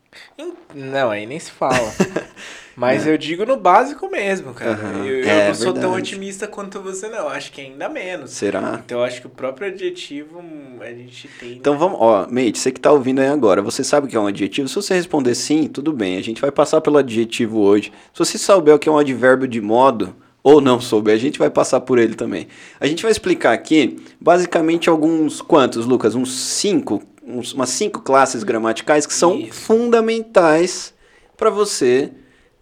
Não, 0.75 1.11
aí 1.11 1.27
nem 1.27 1.39
se 1.39 1.51
fala. 1.51 1.93
Mas 2.75 3.07
é. 3.07 3.13
eu 3.13 3.19
digo 3.19 3.45
no 3.45 3.57
básico 3.57 4.11
mesmo, 4.11 4.55
cara. 4.55 4.79
Uhum. 4.83 5.05
Eu, 5.05 5.21
eu 5.21 5.29
é, 5.29 5.49
não 5.49 5.55
sou 5.55 5.67
verdade. 5.67 5.87
tão 5.87 5.95
otimista 5.95 6.47
quanto 6.47 6.81
você, 6.81 7.09
não. 7.09 7.29
Acho 7.29 7.53
que 7.53 7.61
ainda 7.61 7.89
menos. 7.89 8.31
Será? 8.31 8.81
Então 8.85 8.99
eu 8.99 9.05
acho 9.05 9.21
que 9.21 9.27
o 9.27 9.31
próprio 9.31 9.69
adjetivo 9.69 10.43
a 10.81 10.87
gente 10.87 11.29
tem. 11.39 11.53
Então 11.53 11.77
vamos, 11.77 11.99
ó, 12.01 12.27
mate, 12.31 12.59
você 12.59 12.73
que 12.73 12.81
tá 12.81 12.91
ouvindo 12.91 13.21
aí 13.21 13.29
agora, 13.29 13.61
você 13.61 13.85
sabe 13.85 14.07
o 14.07 14.11
que 14.11 14.17
é 14.17 14.21
um 14.21 14.27
adjetivo? 14.27 14.69
Se 14.69 14.75
você 14.75 14.95
responder 14.95 15.35
sim, 15.35 15.69
tudo 15.69 15.93
bem. 15.93 16.17
A 16.17 16.23
gente 16.23 16.41
vai 16.41 16.51
passar 16.51 16.81
pelo 16.81 16.99
adjetivo 16.99 17.61
hoje. 17.61 17.93
Se 18.13 18.19
você 18.19 18.39
souber 18.39 18.75
o 18.75 18.79
que 18.79 18.89
é 18.89 18.93
um 18.93 18.99
advérbio 18.99 19.47
de 19.47 19.61
modo, 19.61 20.17
ou 20.43 20.61
não 20.61 20.81
souber, 20.81 21.15
a 21.15 21.19
gente 21.19 21.39
vai 21.39 21.51
passar 21.51 21.81
por 21.81 21.99
ele 21.99 22.15
também. 22.15 22.49
A 22.81 22.87
gente 22.87 23.03
vai 23.03 23.13
explicar 23.13 23.53
aqui, 23.53 24.03
basicamente, 24.21 24.89
alguns 24.89 25.41
quantos, 25.41 25.87
Lucas? 25.87 26.15
Uns 26.15 26.33
cinco 26.33 27.01
uns, 27.39 27.53
umas 27.53 27.71
cinco 27.71 28.01
classes 28.01 28.43
gramaticais 28.43 29.07
que 29.07 29.15
são 29.15 29.37
Isso. 29.39 29.53
fundamentais 29.53 30.95
para 31.37 31.51
você 31.51 32.13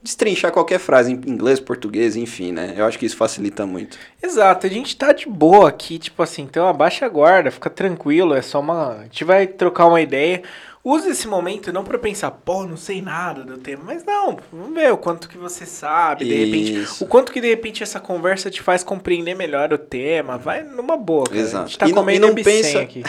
destrinchar 0.02 0.50
qualquer 0.50 0.78
frase 0.78 1.12
em 1.12 1.14
inglês, 1.14 1.60
português, 1.60 2.16
enfim, 2.16 2.52
né? 2.52 2.74
Eu 2.76 2.86
acho 2.86 2.98
que 2.98 3.04
isso 3.04 3.16
facilita 3.16 3.66
muito. 3.66 3.98
Exato, 4.22 4.66
a 4.66 4.70
gente 4.70 4.96
tá 4.96 5.12
de 5.12 5.28
boa 5.28 5.68
aqui, 5.68 5.98
tipo 5.98 6.22
assim, 6.22 6.42
então 6.42 6.66
abaixa 6.66 7.04
a 7.04 7.08
guarda, 7.08 7.50
fica 7.50 7.68
tranquilo, 7.68 8.34
é 8.34 8.42
só 8.42 8.60
uma. 8.60 9.00
A 9.00 9.02
gente 9.04 9.24
vai 9.24 9.46
trocar 9.46 9.86
uma 9.86 10.00
ideia. 10.00 10.42
Use 10.82 11.10
esse 11.10 11.28
momento 11.28 11.70
não 11.74 11.84
para 11.84 11.98
pensar, 11.98 12.30
pô, 12.30 12.64
não 12.64 12.78
sei 12.78 13.02
nada 13.02 13.44
do 13.44 13.58
tema, 13.58 13.82
mas 13.84 14.02
não, 14.02 14.38
vamos 14.50 14.72
ver 14.72 14.90
o 14.90 14.96
quanto 14.96 15.28
que 15.28 15.36
você 15.36 15.66
sabe, 15.66 16.24
de 16.24 16.32
isso. 16.32 16.46
repente, 16.46 17.04
o 17.04 17.06
quanto 17.06 17.32
que 17.32 17.40
de 17.42 17.48
repente 17.48 17.82
essa 17.82 18.00
conversa 18.00 18.50
te 18.50 18.62
faz 18.62 18.82
compreender 18.82 19.34
melhor 19.34 19.70
o 19.74 19.76
tema, 19.76 20.38
vai 20.38 20.62
numa 20.62 20.96
boa, 20.96 21.26
cara. 21.26 21.38
Exato. 21.38 21.64
A 21.64 21.66
gente 21.66 21.78
tá 21.78 21.86
e 21.86 21.92
comendo 21.92 22.20
não, 22.20 22.32
e 22.32 22.36
não 22.36 22.42
pensa... 22.42 22.80
aqui. 22.80 23.02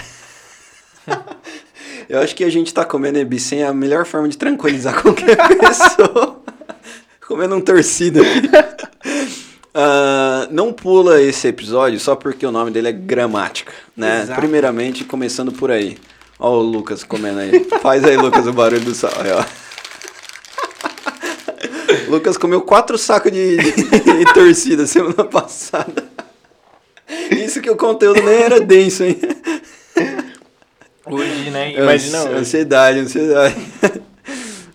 Eu 2.09 2.19
acho 2.19 2.35
que 2.35 2.43
a 2.43 2.49
gente 2.49 2.73
tá 2.73 2.83
comendo 2.83 3.19
ebicem 3.19 3.61
é 3.63 3.67
a 3.67 3.73
melhor 3.73 4.05
forma 4.05 4.27
de 4.27 4.37
tranquilizar 4.37 4.99
qualquer 5.01 5.37
pessoa. 5.57 6.41
comendo 7.25 7.55
um 7.55 7.61
torcido. 7.61 8.21
Uh, 9.73 10.51
não 10.51 10.73
pula 10.73 11.21
esse 11.21 11.47
episódio 11.47 11.97
só 11.99 12.15
porque 12.15 12.45
o 12.45 12.51
nome 12.51 12.71
dele 12.71 12.89
é 12.89 12.91
gramática, 12.91 13.71
né? 13.95 14.23
Exato. 14.23 14.41
Primeiramente, 14.41 15.05
começando 15.05 15.53
por 15.53 15.71
aí. 15.71 15.97
Ó 16.37 16.57
o 16.57 16.61
Lucas 16.61 17.03
comendo 17.03 17.39
aí. 17.39 17.65
Faz 17.81 18.03
aí, 18.03 18.17
Lucas, 18.17 18.45
o 18.47 18.51
barulho 18.51 18.81
do 18.81 18.93
sal. 18.93 19.13
Aí, 19.17 19.31
ó. 19.31 19.45
Lucas 22.09 22.35
comeu 22.35 22.61
quatro 22.61 22.97
sacos 22.97 23.31
de, 23.31 23.55
de, 23.55 23.71
de 23.71 24.33
torcida 24.33 24.85
semana 24.85 25.23
passada. 25.23 26.03
Isso 27.31 27.61
que 27.61 27.69
o 27.69 27.77
conteúdo 27.77 28.21
nem 28.21 28.35
era 28.35 28.59
denso, 28.59 29.03
hein? 29.03 29.17
Hoje, 31.11 31.49
né? 31.49 31.73
Imagina 31.73 32.23
hoje. 32.23 32.33
Ansiedade, 32.35 32.99
ansiedade. 32.99 33.55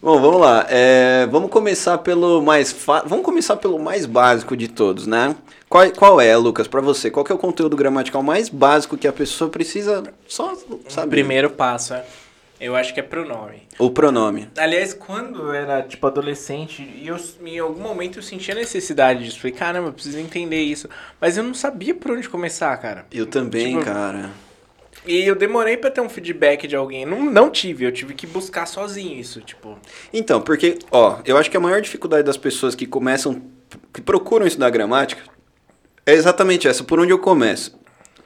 Bom, 0.02 0.20
vamos 0.20 0.40
lá. 0.40 0.66
É, 0.68 1.26
vamos 1.30 1.50
começar 1.50 1.98
pelo 1.98 2.42
mais 2.42 2.70
fa... 2.70 3.02
vamos 3.06 3.24
começar 3.24 3.56
pelo 3.56 3.78
mais 3.78 4.04
básico 4.06 4.56
de 4.56 4.68
todos, 4.68 5.06
né? 5.06 5.34
Qual, 5.68 5.90
qual 5.92 6.20
é, 6.20 6.36
Lucas, 6.36 6.68
pra 6.68 6.80
você? 6.80 7.10
Qual 7.10 7.26
é 7.28 7.32
o 7.32 7.38
conteúdo 7.38 7.74
gramatical 7.74 8.22
mais 8.22 8.48
básico 8.48 8.96
que 8.96 9.08
a 9.08 9.12
pessoa 9.12 9.50
precisa 9.50 10.04
só 10.28 10.54
saber? 10.88 11.10
Primeiro 11.10 11.50
passo, 11.50 11.94
é. 11.94 12.04
Eu 12.60 12.76
acho 12.76 12.94
que 12.94 13.00
é 13.00 13.02
pronome. 13.02 13.62
O 13.78 13.90
pronome. 13.90 14.48
Aliás, 14.56 14.94
quando 14.94 15.40
eu 15.40 15.52
era, 15.52 15.82
tipo, 15.82 16.06
adolescente, 16.06 16.82
e 16.82 17.06
eu, 17.06 17.16
em 17.44 17.58
algum 17.58 17.82
momento 17.82 18.18
eu 18.18 18.22
sentia 18.22 18.54
a 18.54 18.56
necessidade 18.56 19.24
disso. 19.24 19.38
Falei, 19.38 19.56
caramba, 19.56 19.88
eu 19.88 19.92
preciso 19.92 20.18
entender 20.18 20.62
isso. 20.62 20.88
Mas 21.20 21.36
eu 21.36 21.42
não 21.42 21.52
sabia 21.52 21.94
por 21.94 22.12
onde 22.12 22.28
começar, 22.28 22.74
cara. 22.78 23.06
Eu 23.12 23.26
também, 23.26 23.72
Tipo, 23.72 23.84
cara. 23.84 24.30
E 25.06 25.24
eu 25.24 25.36
demorei 25.36 25.76
pra 25.76 25.90
ter 25.90 26.00
um 26.00 26.08
feedback 26.08 26.66
de 26.66 26.74
alguém. 26.74 27.06
Não, 27.06 27.24
não 27.24 27.50
tive, 27.50 27.84
eu 27.84 27.92
tive 27.92 28.14
que 28.14 28.26
buscar 28.26 28.66
sozinho 28.66 29.18
isso, 29.18 29.40
tipo. 29.40 29.78
Então, 30.12 30.40
porque, 30.40 30.78
ó, 30.90 31.18
eu 31.24 31.36
acho 31.36 31.50
que 31.50 31.56
a 31.56 31.60
maior 31.60 31.80
dificuldade 31.80 32.24
das 32.24 32.36
pessoas 32.36 32.74
que 32.74 32.86
começam, 32.86 33.42
que 33.92 34.00
procuram 34.00 34.46
estudar 34.46 34.70
gramática, 34.70 35.22
é 36.04 36.12
exatamente 36.12 36.66
essa, 36.66 36.82
por 36.82 36.98
onde 36.98 37.12
eu 37.12 37.18
começo. 37.18 37.78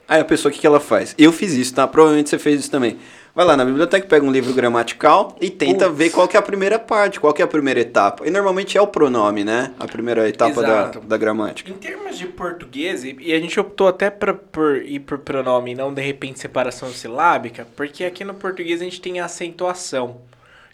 Aí 0.07 0.19
a 0.19 0.25
pessoa, 0.25 0.49
o 0.49 0.53
que, 0.53 0.59
que 0.59 0.67
ela 0.67 0.79
faz? 0.79 1.15
Eu 1.17 1.31
fiz 1.31 1.53
isso, 1.53 1.73
tá? 1.73 1.87
Provavelmente 1.87 2.29
você 2.29 2.37
fez 2.37 2.59
isso 2.59 2.71
também. 2.71 2.97
Vai 3.33 3.45
lá 3.45 3.55
na 3.55 3.63
biblioteca, 3.63 4.05
pega 4.07 4.25
um 4.25 4.31
livro 4.31 4.53
gramatical 4.53 5.37
e 5.39 5.49
tenta 5.49 5.89
ver 5.89 6.09
qual 6.09 6.27
que 6.27 6.35
é 6.35 6.39
a 6.39 6.43
primeira 6.43 6.77
parte, 6.77 7.17
qual 7.17 7.33
que 7.33 7.41
é 7.41 7.45
a 7.45 7.47
primeira 7.47 7.79
etapa. 7.79 8.27
E 8.27 8.29
normalmente 8.29 8.77
é 8.77 8.81
o 8.81 8.87
pronome, 8.87 9.45
né? 9.45 9.73
A 9.79 9.87
primeira 9.87 10.27
etapa 10.27 10.61
da, 10.61 10.67
Exato. 10.67 10.99
da 10.99 11.15
gramática. 11.15 11.71
Em 11.71 11.75
termos 11.75 12.17
de 12.17 12.25
português, 12.27 13.05
e 13.05 13.33
a 13.33 13.39
gente 13.39 13.57
optou 13.57 13.87
até 13.87 14.09
pra, 14.09 14.33
por 14.33 14.77
ir 14.83 14.99
por 14.99 15.19
pronome 15.19 15.71
e 15.71 15.75
não 15.75 15.93
de 15.93 16.01
repente 16.01 16.41
separação 16.41 16.89
silábica, 16.91 17.65
porque 17.75 18.03
aqui 18.03 18.25
no 18.25 18.33
português 18.33 18.81
a 18.81 18.83
gente 18.83 18.99
tem 18.99 19.21
a 19.21 19.25
acentuação, 19.25 20.19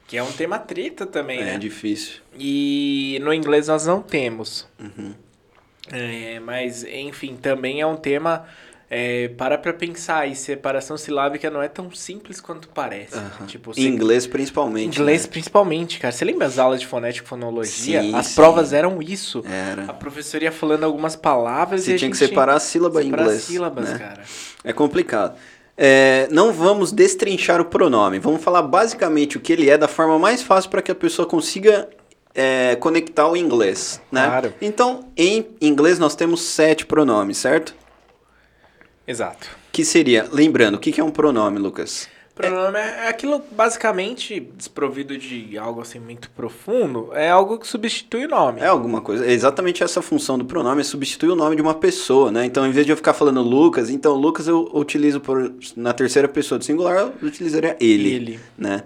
que 0.08 0.18
é 0.18 0.24
um 0.24 0.32
tema 0.32 0.58
treta 0.58 1.06
também, 1.06 1.40
É, 1.42 1.46
né? 1.46 1.58
difícil. 1.60 2.22
E 2.36 3.20
no 3.22 3.32
inglês 3.32 3.68
nós 3.68 3.86
não 3.86 4.02
temos. 4.02 4.68
Uhum. 4.80 5.14
É, 5.92 6.40
mas, 6.40 6.84
enfim, 6.84 7.38
também 7.40 7.82
é 7.82 7.88
um 7.88 7.96
tema. 7.96 8.46
É, 8.89 9.27
para 9.38 9.58
pra 9.58 9.74
pensar, 9.74 10.29
e 10.29 10.36
separação 10.36 10.96
silábica 10.96 11.50
não 11.50 11.62
é 11.62 11.67
tão 11.67 11.91
simples 11.91 12.39
quanto 12.39 12.70
parece. 12.70 13.20
Tipo, 13.46 13.72
Em 13.72 13.74
você- 13.74 13.82
inglês, 13.82 14.25
principalmente. 14.25 14.98
Inglês 14.98 15.24
né? 15.24 15.29
principalmente, 15.29 16.00
cara. 16.00 16.12
Você 16.13 16.24
lembra 16.24 16.48
as 16.48 16.58
aulas 16.58 16.79
de 16.79 16.88
fonética 16.88 17.25
e 17.25 17.27
fonologia? 17.27 18.01
Sim, 18.01 18.15
as 18.15 18.27
sim. 18.27 18.36
provas 18.36 18.72
eram 18.72 19.01
isso. 19.01 19.44
A 19.46 19.51
Era. 19.53 19.94
professora 19.94 20.46
ia 20.46 20.51
falando 20.53 20.86
algumas 20.86 21.17
palavras 21.17 21.82
e 21.82 21.86
Você 21.86 21.94
a 21.96 21.98
tinha 21.98 22.12
que 22.12 22.15
separar 22.15 22.56
a 22.56 22.60
sílaba 22.62 23.03
em 23.03 23.08
inglês. 23.10 23.41
sílabas, 23.44 23.89
né? 23.89 24.00
cara. 24.00 24.22
É 24.63 24.72
complicado. 24.72 25.38
É, 25.75 26.27
não 26.32 26.53
vamos 26.53 26.94
destrinchar 26.94 27.60
o 27.60 27.65
pronome. 27.65 28.20
Vamos 28.20 28.41
falar 28.41 28.62
basicamente 28.62 29.36
o 29.36 29.41
que 29.41 29.51
ele 29.51 29.70
é 29.70 29.77
da 29.77 29.89
forma 29.89 30.17
mais 30.17 30.41
fácil 30.41 30.70
para 30.72 30.82
que 30.82 30.91
a 30.91 30.96
pessoa 30.96 31.27
consiga 31.27 31.89
é, 32.34 32.75
conectar 32.77 33.27
o 33.27 33.36
inglês, 33.36 34.01
né? 34.12 34.25
Claro. 34.27 34.53
Então, 34.62 35.10
em 35.17 35.46
inglês 35.60 36.00
nós 36.00 36.15
temos 36.15 36.41
sete 36.41 36.86
pronomes, 36.86 37.38
certo? 37.38 37.75
Exato. 39.08 39.48
Que 39.72 39.86
seria, 39.86 40.28
lembrando, 40.32 40.76
o 40.76 40.80
que 40.80 41.00
é 41.00 41.04
um 41.04 41.12
pronome, 41.12 41.60
Lucas? 41.60 42.10
Pronome 42.38 42.78
é 42.78 43.08
aquilo 43.08 43.42
basicamente 43.52 44.40
desprovido 44.56 45.18
de 45.18 45.58
algo 45.58 45.82
assim 45.82 46.00
muito 46.00 46.30
profundo, 46.30 47.10
é 47.14 47.28
algo 47.32 47.58
que 47.58 47.66
substitui 47.68 48.26
o 48.26 48.30
nome. 48.30 48.62
É 48.62 48.68
alguma 48.68 49.02
coisa. 49.02 49.26
É 49.26 49.32
exatamente 49.32 49.84
essa 49.84 50.04
função 50.04 50.38
do 50.38 50.46
pronome, 50.46 50.82
é 50.82 50.84
substituir 50.84 51.30
o 51.30 51.36
nome 51.36 51.56
de 51.56 51.64
uma 51.64 51.74
pessoa, 51.74 52.32
né? 52.32 52.46
Então, 52.46 52.66
em 52.68 52.72
vez 52.72 52.86
de 52.86 52.92
eu 52.92 52.96
ficar 52.96 53.14
falando 53.14 53.42
Lucas, 53.42 53.90
então 53.90 54.14
Lucas 54.14 54.48
eu 54.48 54.70
utilizo 54.72 55.20
por, 55.20 55.52
na 55.76 55.94
terceira 55.94 56.28
pessoa 56.28 56.60
do 56.60 56.66
singular, 56.66 56.96
eu 56.98 57.28
utilizaria 57.28 57.76
ele, 57.80 58.14
Ele. 58.14 58.40
né? 58.56 58.84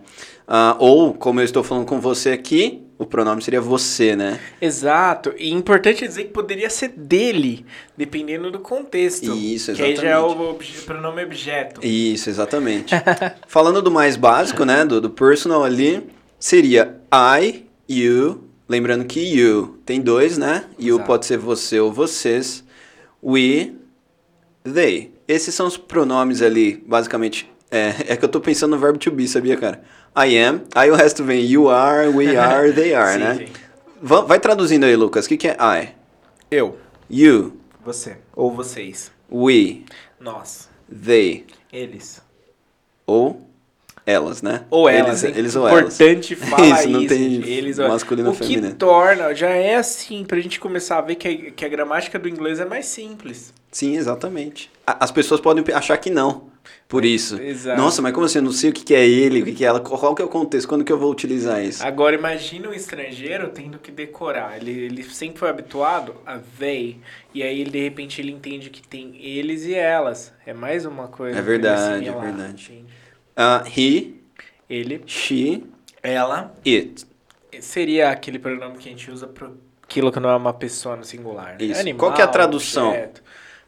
Ah, 0.48 0.78
ou, 0.80 1.14
como 1.14 1.42
eu 1.42 1.46
estou 1.46 1.62
falando 1.62 1.86
com 1.86 2.00
você 2.00 2.32
aqui, 2.32 2.82
o 3.02 3.06
pronome 3.08 3.42
seria 3.42 3.60
você, 3.60 4.16
né? 4.16 4.40
Exato. 4.62 5.34
E 5.36 5.52
importante 5.52 6.08
dizer 6.08 6.26
que 6.26 6.30
poderia 6.30 6.70
ser 6.70 6.90
dele, 6.90 7.66
dependendo 7.98 8.52
do 8.52 8.60
contexto. 8.60 9.36
Isso, 9.36 9.74
Que 9.74 9.82
aí 9.82 9.96
já 9.96 10.10
é 10.10 10.20
o 10.20 10.28
exatamente. 10.28 10.82
pronome 10.84 11.24
objeto. 11.24 11.82
Isso, 11.84 12.30
exatamente. 12.30 12.94
Falando 13.48 13.82
do 13.82 13.90
mais 13.90 14.16
básico, 14.16 14.64
né, 14.66 14.86
do, 14.86 15.02
do 15.02 15.10
personal 15.10 15.64
ali, 15.64 16.08
seria 16.40 17.02
I, 17.12 17.66
you, 17.90 18.44
lembrando 18.70 19.04
que 19.06 19.20
you 19.20 19.80
tem 19.84 20.00
dois, 20.00 20.38
né? 20.38 20.66
You 20.78 20.98
Exato. 20.98 21.08
pode 21.08 21.26
ser 21.26 21.40
você 21.40 21.80
ou 21.80 21.92
vocês. 21.92 22.64
We, 23.24 23.74
they. 24.64 25.12
Esses 25.28 25.56
são 25.56 25.66
os 25.66 25.76
pronomes 25.76 26.44
ali, 26.44 26.84
basicamente. 26.86 27.50
É, 27.72 27.96
é 28.14 28.16
que 28.16 28.24
eu 28.24 28.30
tô 28.30 28.40
pensando 28.40 28.76
no 28.76 28.78
verbo 28.78 29.00
to 29.00 29.10
be, 29.10 29.28
sabia, 29.28 29.58
cara? 29.58 29.82
I 30.16 30.38
am. 30.38 30.62
Aí 30.76 30.92
o 30.92 30.96
resto 30.96 31.24
vem 31.24 31.46
you 31.46 31.70
are, 31.70 32.10
we 32.10 32.36
are, 32.38 32.72
they 32.74 32.94
are, 32.94 33.14
Sim, 33.14 33.20
né? 33.20 33.36
sim. 33.36 33.54
Va- 34.02 34.22
Vai 34.22 34.40
traduzindo 34.40 34.86
aí, 34.86 34.96
Lucas. 34.96 35.26
O 35.26 35.30
que, 35.30 35.38
que 35.38 35.48
é 35.48 35.56
I? 35.60 35.90
Eu. 36.50 36.78
You, 37.10 37.58
Você. 37.86 38.18
Ou 38.36 38.52
vocês. 38.52 39.12
we, 39.32 39.84
Nós. 40.20 40.70
they. 41.06 41.46
Eles. 41.72 42.22
Ou 43.08 43.42
elas, 44.06 44.42
né? 44.42 44.66
Ou 44.70 44.90
elas. 44.90 45.24
Eles, 45.24 45.38
eles 45.38 45.56
ou 45.56 45.68
elas. 45.68 46.00
Importante 46.00 46.36
falar 46.38 46.66
Isso, 46.66 46.80
isso. 46.80 46.90
não 46.90 47.08
tem 47.08 47.30
gente. 47.36 47.50
eles 47.50 47.80
ou 47.80 47.88
masculino 47.88 48.30
O 48.30 48.32
ou 48.32 48.38
feminino. 48.38 48.70
que 48.70 48.74
torna, 48.76 49.34
já 49.34 49.50
é 49.50 49.76
assim, 49.76 50.24
pra 50.26 50.40
gente 50.40 50.60
começar 50.60 50.98
a 50.98 51.02
ver 51.02 51.16
que 51.16 51.28
a, 51.28 51.52
que 51.52 51.66
a 51.66 51.70
gramática 51.70 52.18
do 52.20 52.28
inglês 52.28 52.60
é 52.60 52.66
mais 52.66 52.86
simples. 52.88 53.54
Sim, 53.72 53.96
exatamente. 53.96 54.70
As 54.86 55.12
pessoas 55.12 55.40
podem 55.40 55.64
achar 55.74 55.98
que 55.98 56.10
não. 56.10 56.51
Por 56.88 57.06
isso. 57.06 57.42
Exato. 57.42 57.82
Nossa, 57.82 58.02
mas 58.02 58.14
como 58.14 58.26
assim? 58.26 58.40
Eu 58.40 58.44
não 58.44 58.52
sei 58.52 58.70
o 58.70 58.74
que 58.74 58.84
que 58.84 58.94
é 58.94 59.08
ele, 59.08 59.42
o 59.42 59.46
que 59.46 59.54
que 59.54 59.64
é 59.64 59.68
ela. 59.68 59.80
Qual 59.80 60.14
que 60.14 60.22
é 60.22 60.26
o 60.26 60.28
contexto? 60.28 60.68
Quando 60.68 60.84
que 60.84 60.92
eu 60.92 60.98
vou 61.00 61.10
utilizar 61.10 61.64
isso? 61.64 61.86
Agora 61.86 62.16
imagina 62.16 62.68
um 62.68 62.74
estrangeiro 62.74 63.50
tendo 63.50 63.80
que 63.80 63.92
decorar. 63.92 64.58
Ele, 64.58 64.72
ele 64.72 65.04
sempre 65.04 65.40
foi 65.40 65.50
habituado 65.50 66.16
a 66.26 66.38
they. 66.60 67.00
E 67.34 67.42
aí 67.44 67.62
ele 67.62 67.70
de 67.70 67.80
repente 67.82 68.20
ele 68.20 68.32
entende 68.32 68.70
que 68.70 68.86
tem 68.86 69.16
eles 69.22 69.64
e 69.64 69.74
elas. 69.74 70.34
É 70.46 70.54
mais 70.54 70.86
uma 70.86 71.08
coisa. 71.08 71.40
É 71.40 71.42
verdade, 71.42 72.08
é 72.10 72.12
verdade. 72.12 72.86
Ah, 73.38 73.64
he, 73.78 74.16
Ele, 74.70 75.02
she, 75.06 75.64
ela. 76.04 76.54
it. 76.68 77.06
Seria 77.62 78.10
aquele 78.10 78.38
pronome 78.40 78.78
que 78.78 78.90
a 78.90 78.92
gente 78.92 79.10
usa 79.10 79.28
para 79.28 79.50
aquilo 79.84 80.12
que 80.12 80.20
não 80.20 80.30
é 80.30 80.36
uma 80.36 80.54
pessoa 80.54 80.96
no 80.98 81.04
singular. 81.06 81.58
né? 81.58 81.66
Isso. 81.66 81.80
Animal, 81.80 82.00
Qual 82.00 82.14
que 82.14 82.22
é 82.22 82.24
a 82.24 82.28
tradução? 82.28 82.90
objeto. 82.90 83.22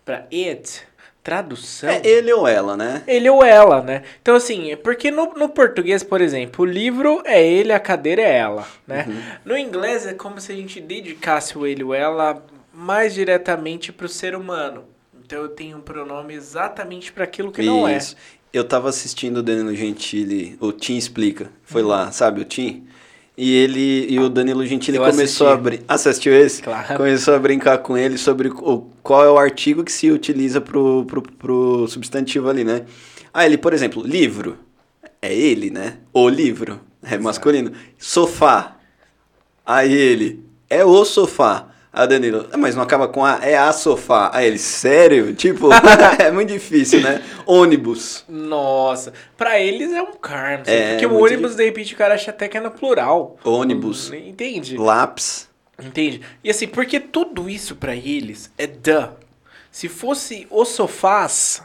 Pra 0.06 0.28
it, 0.34 0.82
tradução. 1.24 1.90
É 1.90 2.02
ele 2.04 2.32
ou 2.34 2.48
ela, 2.48 2.76
né? 2.76 3.02
Ele 3.08 3.30
ou 3.30 3.44
ela, 3.44 3.82
né? 3.82 4.04
Então, 4.22 4.36
assim, 4.36 4.76
porque 4.84 5.10
no, 5.10 5.34
no 5.36 5.48
português, 5.50 6.04
por 6.04 6.20
exemplo, 6.20 6.64
o 6.66 6.68
livro 6.68 7.22
é 7.26 7.42
ele, 7.42 7.72
a 7.72 7.80
cadeira 7.80 8.22
é 8.22 8.36
ela, 8.38 8.68
né? 8.86 9.06
Uhum. 9.08 9.22
No 9.46 9.58
inglês 9.58 10.06
é 10.06 10.14
como 10.14 10.40
se 10.42 10.52
a 10.52 10.56
gente 10.56 10.82
dedicasse 10.82 11.58
o 11.58 11.66
ele 11.66 11.84
ou 11.84 11.94
ela 11.94 12.44
mais 12.74 13.14
diretamente 13.14 13.92
pro 13.92 14.10
ser 14.10 14.36
humano. 14.36 14.84
Então 15.26 15.42
eu 15.42 15.50
tenho 15.50 15.78
um 15.78 15.82
pronome 15.82 16.34
exatamente 16.34 17.12
para 17.14 17.24
aquilo 17.24 17.52
que 17.52 17.62
não 17.64 17.88
é. 17.88 17.98
Isso. 17.98 18.16
Eu 18.52 18.64
tava 18.64 18.90
assistindo 18.90 19.38
o 19.38 19.44
Danilo 19.44 19.74
Gentili, 19.74 20.58
o 20.60 20.72
Tim 20.72 20.98
Explica. 20.98 21.50
Foi 21.64 21.82
Uhum. 21.82 21.88
lá, 21.88 22.12
sabe, 22.12 22.42
o 22.42 22.46
Tim? 22.46 22.86
E 23.36 23.56
ele 23.56 24.08
e 24.14 24.20
o 24.20 24.30
Danilo 24.30 24.66
Gentili 24.66 24.98
Eu 24.98 25.06
começou 25.06 25.48
a 25.48 25.54
assisti. 25.54 25.64
brin... 25.64 25.80
Assistiu 25.88 26.34
esse? 26.34 26.62
Claro. 26.62 26.98
Começou 26.98 27.34
a 27.34 27.40
brincar 27.40 27.80
com 27.80 27.98
ele 27.98 28.18
sobre 28.18 28.50
o, 28.50 28.88
qual 29.02 29.26
é 29.26 29.30
o 29.30 29.38
artigo 29.38 29.84
que 29.84 29.92
se 29.92 30.12
utiliza 30.12 30.62
pro, 30.62 31.04
pro, 31.06 31.22
pro 31.22 31.88
substantivo 31.88 32.48
ali, 32.48 32.64
né? 32.64 32.86
Ah, 33.34 33.46
ele, 33.46 33.58
por 33.58 33.74
exemplo, 33.74 34.04
livro. 34.06 34.58
É 35.20 35.34
ele, 35.34 35.72
né? 35.72 35.98
O 36.14 36.30
livro. 36.30 36.80
É 37.02 37.18
masculino. 37.18 37.72
Sofá. 37.98 38.78
Aí 39.66 39.92
ele, 39.92 40.46
é 40.70 40.86
o 40.86 41.04
sofá. 41.04 41.70
A 41.96 42.08
Danilo, 42.08 42.48
"Ah, 42.52 42.58
mas 42.58 42.76
não 42.76 42.82
acaba 42.82 43.08
com 43.08 43.24
A, 43.24 43.40
é 43.44 43.56
a 43.56 43.72
sofá. 43.72 44.32
Aí 44.34 44.48
ele, 44.48 44.58
sério? 44.58 45.36
Tipo, 45.36 45.70
é 46.20 46.32
muito 46.32 46.52
difícil, 46.52 47.02
né? 47.02 47.22
Ônibus. 47.46 48.26
Nossa, 48.28 49.14
pra 49.38 49.60
eles 49.60 49.92
é 49.94 50.02
um 50.02 50.14
karma. 50.14 50.64
É, 50.66 50.94
porque 50.94 51.06
o 51.06 51.10
muito 51.12 51.26
ônibus, 51.26 51.56
de 51.56 51.64
repente, 51.64 51.94
o 51.94 51.98
cara 51.98 52.16
acha 52.16 52.32
até 52.32 52.48
que 52.48 52.58
é 52.58 52.60
no 52.60 52.72
plural. 52.72 53.38
Ônibus. 53.44 54.12
Entende? 54.12 54.76
Lápis. 54.76 55.48
Entende? 55.80 56.22
E 56.44 56.50
assim, 56.50 56.68
porque 56.68 57.00
tudo 57.00 57.48
isso 57.48 57.76
pra 57.76 57.96
eles 57.96 58.52
é 58.58 58.66
the. 58.66 59.10
Se 59.72 59.88
fosse 59.88 60.48
os 60.50 60.70
sofás, 60.70 61.62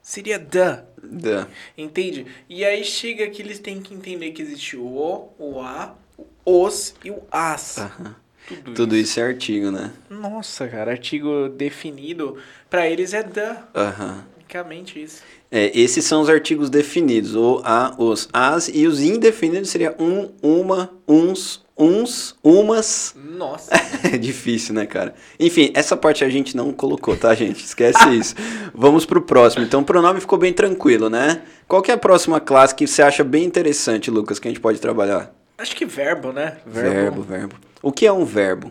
seria 0.00 0.38
the. 0.38 0.84
Da. 1.02 1.48
Entende? 1.76 2.24
E 2.48 2.64
aí 2.64 2.84
chega 2.84 3.28
que 3.28 3.42
eles 3.42 3.58
têm 3.58 3.80
que 3.82 3.92
entender 3.92 4.30
que 4.30 4.42
existe 4.42 4.76
o 4.76 4.84
o, 4.86 5.32
o 5.38 5.60
a, 5.60 5.94
o 6.16 6.24
os 6.66 6.94
e 7.04 7.10
o 7.10 7.20
as. 7.32 7.78
Aham. 7.78 8.14
Tudo, 8.48 8.74
Tudo 8.74 8.96
isso. 8.96 9.10
isso 9.12 9.20
é 9.20 9.22
artigo, 9.24 9.70
né? 9.70 9.92
Nossa, 10.10 10.66
cara, 10.68 10.90
artigo 10.90 11.48
definido 11.48 12.36
pra 12.68 12.88
eles 12.88 13.14
é 13.14 13.22
the. 13.22 13.56
Aham. 13.74 14.24
Unicamente 14.36 15.02
isso. 15.02 15.22
É, 15.50 15.70
esses 15.78 16.04
são 16.04 16.22
os 16.22 16.30
artigos 16.30 16.70
definidos, 16.70 17.36
o 17.36 17.60
a, 17.64 17.94
os, 17.98 18.28
as, 18.32 18.68
e 18.72 18.86
os 18.86 19.02
indefinidos 19.02 19.68
seria 19.68 19.94
um, 19.98 20.30
uma, 20.42 20.90
uns, 21.06 21.62
uns, 21.76 22.34
umas. 22.42 23.14
Nossa. 23.14 23.70
É 24.02 24.16
difícil, 24.18 24.74
né, 24.74 24.86
cara? 24.86 25.14
Enfim, 25.38 25.70
essa 25.74 25.96
parte 25.96 26.24
a 26.24 26.30
gente 26.30 26.56
não 26.56 26.72
colocou, 26.72 27.16
tá, 27.16 27.34
gente? 27.34 27.62
Esquece 27.64 28.08
isso. 28.16 28.34
Vamos 28.74 29.04
pro 29.04 29.22
próximo. 29.22 29.62
Então, 29.64 29.80
o 29.80 29.84
pronome 29.84 30.20
ficou 30.20 30.38
bem 30.38 30.52
tranquilo, 30.52 31.10
né? 31.10 31.42
Qual 31.68 31.82
que 31.82 31.90
é 31.90 31.94
a 31.94 31.98
próxima 31.98 32.40
classe 32.40 32.74
que 32.74 32.86
você 32.86 33.02
acha 33.02 33.22
bem 33.22 33.44
interessante, 33.44 34.10
Lucas, 34.10 34.38
que 34.38 34.48
a 34.48 34.50
gente 34.50 34.60
pode 34.60 34.80
trabalhar? 34.80 35.34
Acho 35.58 35.76
que 35.76 35.84
verbo, 35.84 36.32
né? 36.32 36.58
Verbo, 36.66 37.22
verbo. 37.22 37.56
O 37.82 37.90
que 37.92 38.06
é 38.06 38.12
um 38.12 38.24
verbo? 38.24 38.70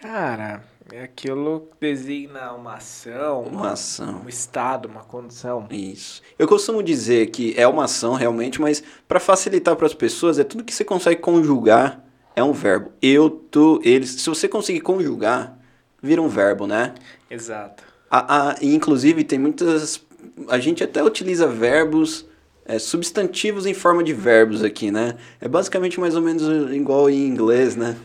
Cara, 0.00 0.62
É 0.92 1.04
aquilo 1.04 1.68
que 1.80 1.86
designa 1.88 2.52
uma 2.52 2.74
ação, 2.74 3.44
Uma 3.44 3.70
ação. 3.70 4.20
um 4.26 4.28
estado, 4.28 4.86
uma 4.88 5.02
condição. 5.02 5.66
Isso. 5.70 6.20
Eu 6.38 6.46
costumo 6.46 6.82
dizer 6.82 7.28
que 7.30 7.54
é 7.56 7.66
uma 7.66 7.84
ação 7.84 8.12
realmente, 8.14 8.60
mas 8.60 8.82
para 9.08 9.18
facilitar 9.18 9.74
para 9.74 9.86
as 9.86 9.94
pessoas, 9.94 10.38
é 10.38 10.44
tudo 10.44 10.64
que 10.64 10.74
você 10.74 10.84
consegue 10.84 11.20
conjugar 11.22 12.04
é 12.36 12.42
um 12.42 12.52
verbo. 12.52 12.90
Eu, 13.00 13.30
tu, 13.30 13.80
eles. 13.84 14.10
Se 14.10 14.28
você 14.28 14.48
conseguir 14.48 14.80
conjugar, 14.80 15.56
vira 16.02 16.20
um 16.20 16.28
verbo, 16.28 16.66
né? 16.66 16.94
Exato. 17.30 17.84
A, 18.10 18.50
a, 18.50 18.56
inclusive, 18.60 19.24
tem 19.24 19.38
muitas. 19.38 20.04
A 20.48 20.58
gente 20.58 20.82
até 20.84 21.02
utiliza 21.02 21.46
verbos, 21.46 22.26
é, 22.66 22.78
substantivos 22.78 23.64
em 23.66 23.72
forma 23.74 24.02
de 24.02 24.12
verbos 24.12 24.62
aqui, 24.62 24.90
né? 24.90 25.16
É 25.40 25.48
basicamente 25.48 25.98
mais 25.98 26.14
ou 26.16 26.20
menos 26.22 26.42
igual 26.74 27.08
em 27.08 27.26
inglês, 27.26 27.76
né? 27.76 27.96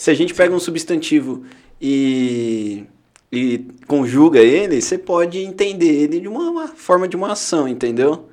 Se 0.00 0.10
a 0.10 0.14
gente 0.14 0.32
pega 0.32 0.54
um 0.54 0.58
substantivo 0.58 1.44
e, 1.78 2.86
e 3.30 3.58
conjuga 3.86 4.40
ele, 4.40 4.80
você 4.80 4.96
pode 4.96 5.38
entender 5.40 5.92
ele 5.92 6.20
de 6.20 6.26
uma, 6.26 6.48
uma 6.48 6.68
forma 6.68 7.06
de 7.06 7.16
uma 7.16 7.32
ação, 7.32 7.68
entendeu? 7.68 8.30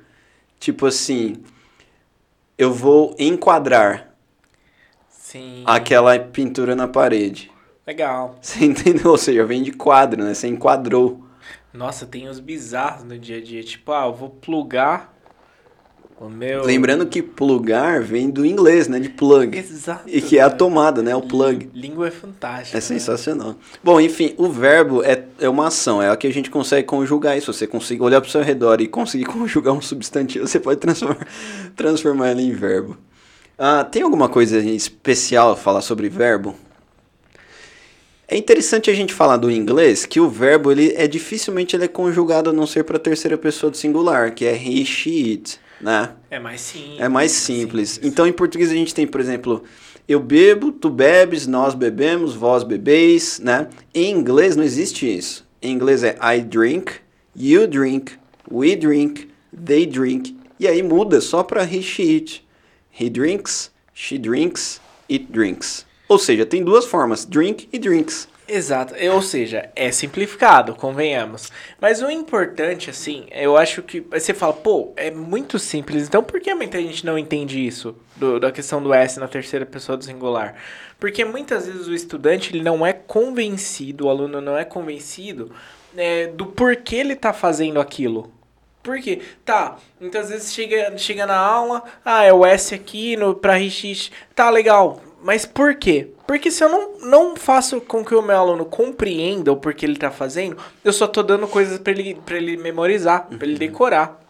Tipo 0.58 0.86
assim, 0.86 1.42
eu 2.56 2.72
vou 2.72 3.14
enquadrar 3.18 4.14
Sim. 5.10 5.62
aquela 5.66 6.18
pintura 6.18 6.74
na 6.74 6.88
parede. 6.88 7.50
Legal. 7.86 8.36
Você 8.40 8.64
entendeu? 8.64 9.10
Ou 9.10 9.18
seja, 9.18 9.44
vem 9.44 9.62
de 9.62 9.72
quadro, 9.72 10.24
né? 10.24 10.32
Você 10.32 10.48
enquadrou. 10.48 11.22
Nossa, 11.70 12.06
tem 12.06 12.30
uns 12.30 12.40
bizarros 12.40 13.04
no 13.04 13.18
dia 13.18 13.36
a 13.36 13.42
dia. 13.42 13.62
Tipo, 13.62 13.92
ah, 13.92 14.06
eu 14.06 14.14
vou 14.14 14.30
plugar 14.30 15.17
meu. 16.26 16.64
Lembrando 16.64 17.06
que 17.06 17.22
plugar 17.22 18.02
vem 18.02 18.30
do 18.30 18.46
inglês, 18.46 18.88
né? 18.88 18.98
De 18.98 19.10
plug. 19.10 19.56
Exato. 19.56 20.04
E 20.06 20.22
que 20.22 20.38
é 20.38 20.40
a 20.40 20.48
tomada, 20.48 21.02
né? 21.02 21.14
O 21.14 21.20
plug. 21.20 21.70
Língua 21.74 22.08
é 22.08 22.10
fantástica. 22.10 22.76
É 22.76 22.80
né? 22.80 22.80
sensacional. 22.80 23.56
Bom, 23.84 24.00
enfim, 24.00 24.34
o 24.38 24.48
verbo 24.48 25.04
é, 25.04 25.22
é 25.38 25.48
uma 25.48 25.68
ação, 25.68 26.02
é 26.02 26.08
a 26.08 26.16
que 26.16 26.26
a 26.26 26.32
gente 26.32 26.50
consegue 26.50 26.86
conjugar 26.86 27.36
isso. 27.36 27.52
Você 27.52 27.66
consegue 27.66 28.02
olhar 28.02 28.20
para 28.20 28.28
o 28.28 28.30
seu 28.30 28.42
redor 28.42 28.80
e 28.80 28.88
conseguir 28.88 29.26
conjugar 29.30 29.74
um 29.74 29.82
substantivo, 29.82 30.46
você 30.46 30.58
pode 30.58 30.80
transformar, 30.80 31.26
transformar 31.76 32.30
ele 32.32 32.42
em 32.42 32.52
verbo. 32.52 32.96
Ah, 33.56 33.84
tem 33.84 34.02
alguma 34.02 34.28
coisa 34.28 34.58
especial 34.58 35.52
a 35.52 35.56
falar 35.56 35.82
sobre 35.82 36.08
verbo? 36.08 36.54
É 38.30 38.36
interessante 38.36 38.90
a 38.90 38.94
gente 38.94 39.14
falar 39.14 39.36
do 39.38 39.50
inglês 39.50 40.04
que 40.04 40.20
o 40.20 40.28
verbo 40.28 40.70
ele 40.70 40.92
é 40.96 41.08
dificilmente 41.08 41.74
ele 41.74 41.86
é 41.86 41.88
conjugado 41.88 42.50
a 42.50 42.52
não 42.52 42.66
ser 42.66 42.84
para 42.84 42.98
terceira 42.98 43.38
pessoa 43.38 43.70
do 43.70 43.76
singular, 43.76 44.34
que 44.34 44.44
é 44.44 44.54
he, 44.54 44.84
she, 44.84 45.30
it, 45.30 45.58
né? 45.80 46.10
É 46.30 46.38
mais 46.38 46.60
simples. 46.60 47.00
É 47.00 47.08
mais 47.08 47.32
simples. 47.32 48.00
Então, 48.02 48.26
em 48.26 48.32
português, 48.32 48.70
a 48.70 48.74
gente 48.74 48.94
tem, 48.94 49.06
por 49.06 49.20
exemplo, 49.20 49.62
eu 50.08 50.20
bebo, 50.20 50.72
tu 50.72 50.90
bebes, 50.90 51.46
nós 51.46 51.74
bebemos, 51.74 52.34
vós 52.34 52.62
bebeis, 52.62 53.38
né? 53.40 53.68
Em 53.94 54.10
inglês 54.10 54.56
não 54.56 54.64
existe 54.64 55.06
isso. 55.06 55.46
Em 55.60 55.72
inglês 55.72 56.02
é 56.02 56.16
I 56.22 56.40
drink, 56.40 56.92
you 57.36 57.66
drink, 57.66 58.12
we 58.50 58.74
drink, 58.74 59.28
they 59.52 59.84
drink. 59.84 60.36
E 60.58 60.66
aí 60.66 60.82
muda 60.82 61.20
só 61.20 61.42
para 61.42 61.62
he, 61.62 61.82
she, 61.82 62.16
it. 62.16 62.48
He 62.90 63.10
drinks, 63.10 63.70
she 63.92 64.18
drinks, 64.18 64.80
it 65.10 65.26
drinks. 65.30 65.86
Ou 66.08 66.18
seja, 66.18 66.46
tem 66.46 66.64
duas 66.64 66.86
formas, 66.86 67.24
drink 67.24 67.68
e 67.72 67.78
drinks. 67.78 68.26
Exato. 68.50 68.94
É, 68.96 69.10
Ou 69.12 69.20
seja, 69.20 69.70
é 69.76 69.92
simplificado, 69.92 70.74
convenhamos. 70.74 71.52
Mas 71.78 72.00
o 72.00 72.10
importante, 72.10 72.88
assim, 72.88 73.26
eu 73.30 73.56
acho 73.58 73.82
que. 73.82 74.00
Você 74.00 74.32
fala, 74.32 74.54
pô, 74.54 74.92
é 74.96 75.10
muito 75.10 75.58
simples. 75.58 76.08
Então 76.08 76.22
por 76.22 76.40
que 76.40 76.54
muita 76.54 76.80
gente 76.80 77.04
não 77.04 77.18
entende 77.18 77.64
isso? 77.64 77.94
Do- 78.16 78.40
da 78.40 78.50
questão 78.50 78.82
do 78.82 78.92
S 78.94 79.20
na 79.20 79.28
terceira 79.28 79.66
pessoa 79.66 79.98
do 79.98 80.04
singular? 80.04 80.54
Porque 80.98 81.24
muitas 81.24 81.66
vezes 81.66 81.86
o 81.86 81.94
estudante 81.94 82.50
ele 82.54 82.62
não 82.62 82.84
é 82.86 82.92
convencido, 82.92 84.06
o 84.06 84.10
aluno 84.10 84.40
não 84.40 84.56
é 84.58 84.64
convencido 84.64 85.52
é, 85.96 86.26
do 86.28 86.46
porquê 86.46 86.96
ele 86.96 87.14
tá 87.14 87.32
fazendo 87.32 87.78
aquilo. 87.80 88.32
Por 88.82 88.98
quê? 89.00 89.20
Tá, 89.44 89.76
muitas 90.00 90.30
vezes 90.30 90.52
chega, 90.54 90.96
chega 90.96 91.26
na 91.26 91.36
aula, 91.36 91.82
ah, 92.04 92.24
é 92.24 92.32
o 92.32 92.46
S 92.46 92.74
aqui 92.74 93.16
no, 93.16 93.34
pra 93.34 93.54
Richish. 93.54 94.10
Tá, 94.34 94.48
legal. 94.48 95.00
Mas 95.22 95.44
por 95.44 95.74
quê? 95.74 96.08
Porque 96.28 96.50
se 96.50 96.62
eu 96.62 96.68
não, 96.68 96.98
não 97.00 97.36
faço 97.36 97.80
com 97.80 98.04
que 98.04 98.14
o 98.14 98.20
meu 98.20 98.36
aluno 98.36 98.66
compreenda 98.66 99.50
o 99.50 99.56
porquê 99.56 99.86
ele 99.86 99.96
tá 99.96 100.10
fazendo, 100.10 100.58
eu 100.84 100.92
só 100.92 101.06
tô 101.06 101.22
dando 101.22 101.48
coisas 101.48 101.78
pra 101.78 101.90
ele, 101.90 102.16
pra 102.16 102.36
ele 102.36 102.58
memorizar, 102.58 103.26
pra 103.28 103.48
ele 103.48 103.56
decorar. 103.56 104.20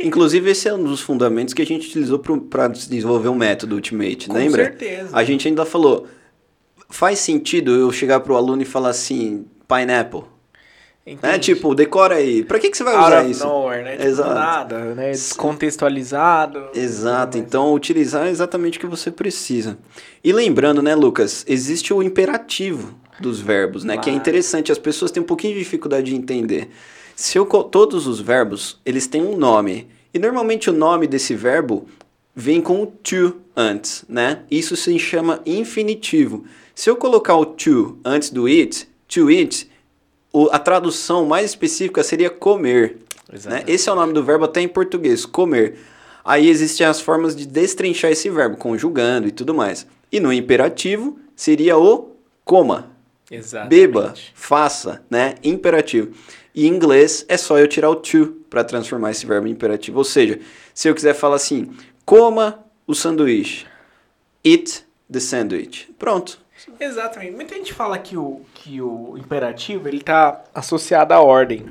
Inclusive, 0.00 0.50
esse 0.50 0.66
é 0.66 0.72
um 0.72 0.82
dos 0.82 1.02
fundamentos 1.02 1.52
que 1.52 1.60
a 1.60 1.66
gente 1.66 1.88
utilizou 1.88 2.18
para 2.18 2.68
desenvolver 2.68 3.28
o 3.28 3.34
método 3.34 3.74
Ultimate, 3.74 4.28
Com 4.28 4.34
lembra? 4.34 4.64
certeza. 4.64 5.10
A 5.14 5.22
gente 5.24 5.46
ainda 5.46 5.66
falou, 5.66 6.06
faz 6.88 7.18
sentido 7.18 7.72
eu 7.72 7.92
chegar 7.92 8.20
pro 8.20 8.34
aluno 8.34 8.62
e 8.62 8.64
falar 8.64 8.88
assim, 8.88 9.44
pineapple? 9.68 10.22
Né? 11.04 11.12
Entende? 11.14 11.38
Tipo, 11.54 11.74
decora 11.74 12.14
aí. 12.16 12.44
Pra 12.44 12.58
que, 12.60 12.70
que 12.70 12.76
você 12.76 12.84
vai 12.84 12.96
usar 12.96 13.24
isso? 13.28 13.44
nowhere, 13.44 13.82
né? 13.82 13.92
Tipo, 13.96 14.04
Exato. 14.08 14.34
nada, 14.34 14.94
né? 14.94 15.10
Descontextualizado. 15.10 16.68
Exato, 16.74 17.38
Mas- 17.38 17.46
então 17.46 17.72
utilizar 17.74 18.28
exatamente 18.28 18.78
o 18.78 18.80
que 18.80 18.86
você 18.86 19.10
precisa. 19.10 19.78
E 20.22 20.32
lembrando, 20.32 20.80
né, 20.82 20.94
Lucas, 20.94 21.44
existe 21.48 21.92
o 21.92 22.02
imperativo 22.02 22.94
dos 23.20 23.40
verbos, 23.40 23.84
né, 23.84 23.96
que 23.98 24.10
é 24.10 24.12
interessante, 24.12 24.72
as 24.72 24.78
pessoas 24.78 25.10
têm 25.10 25.22
um 25.22 25.26
pouquinho 25.26 25.52
de 25.54 25.58
dificuldade 25.60 26.06
de 26.10 26.16
entender. 26.16 26.70
Se 27.14 27.38
eu, 27.38 27.44
todos 27.46 28.06
os 28.06 28.20
verbos, 28.20 28.80
eles 28.84 29.06
têm 29.06 29.22
um 29.22 29.36
nome, 29.36 29.88
e 30.14 30.18
normalmente 30.18 30.70
o 30.70 30.72
nome 30.72 31.06
desse 31.06 31.34
verbo 31.34 31.86
vem 32.34 32.60
com 32.60 32.82
o 32.82 32.86
to 32.86 33.36
antes, 33.56 34.04
né? 34.08 34.40
Isso 34.50 34.74
se 34.76 34.98
chama 34.98 35.40
infinitivo. 35.44 36.44
Se 36.74 36.88
eu 36.88 36.96
colocar 36.96 37.36
o 37.36 37.44
to 37.44 37.98
antes 38.04 38.30
do 38.30 38.46
it, 38.46 38.88
to 39.06 39.28
it, 39.28 39.70
o- 40.32 40.48
a 40.52 40.58
tradução 40.58 41.26
mais 41.26 41.46
específica 41.50 42.02
seria 42.02 42.30
comer. 42.30 42.98
Né? 43.44 43.64
Esse 43.66 43.88
é 43.88 43.92
o 43.92 43.94
nome 43.94 44.12
do 44.12 44.22
verbo 44.24 44.44
até 44.44 44.60
em 44.60 44.68
português, 44.68 45.24
comer. 45.24 45.78
Aí 46.24 46.48
existem 46.48 46.86
as 46.86 47.00
formas 47.00 47.34
de 47.34 47.46
destrinchar 47.46 48.10
esse 48.10 48.28
verbo, 48.30 48.56
conjugando 48.56 49.26
e 49.26 49.30
tudo 49.32 49.54
mais. 49.54 49.86
E 50.10 50.20
no 50.20 50.32
imperativo 50.32 51.18
seria 51.34 51.76
o 51.78 52.12
coma, 52.44 52.90
Exatamente. 53.30 53.70
beba, 53.70 54.14
faça, 54.34 55.02
né? 55.10 55.34
Imperativo. 55.42 56.12
E 56.54 56.66
em 56.66 56.70
inglês 56.70 57.24
é 57.28 57.36
só 57.38 57.58
eu 57.58 57.66
tirar 57.66 57.88
o 57.90 57.96
to 57.96 58.36
para 58.50 58.62
transformar 58.62 59.10
esse 59.10 59.24
verbo 59.24 59.46
em 59.48 59.52
imperativo. 59.52 59.98
Ou 59.98 60.04
seja, 60.04 60.38
se 60.74 60.86
eu 60.88 60.94
quiser 60.94 61.14
falar 61.14 61.36
assim, 61.36 61.70
coma 62.04 62.62
o 62.86 62.94
sanduíche, 62.94 63.66
eat 64.44 64.84
the 65.10 65.18
sandwich. 65.20 65.88
Pronto. 65.98 66.38
Exatamente. 66.78 67.32
Muita 67.32 67.54
gente 67.54 67.72
fala 67.72 67.98
que 67.98 68.16
o, 68.16 68.40
que 68.54 68.80
o 68.80 69.16
imperativo 69.18 69.88
ele 69.88 70.00
tá 70.00 70.42
associado 70.54 71.12
à 71.14 71.20
ordem. 71.20 71.66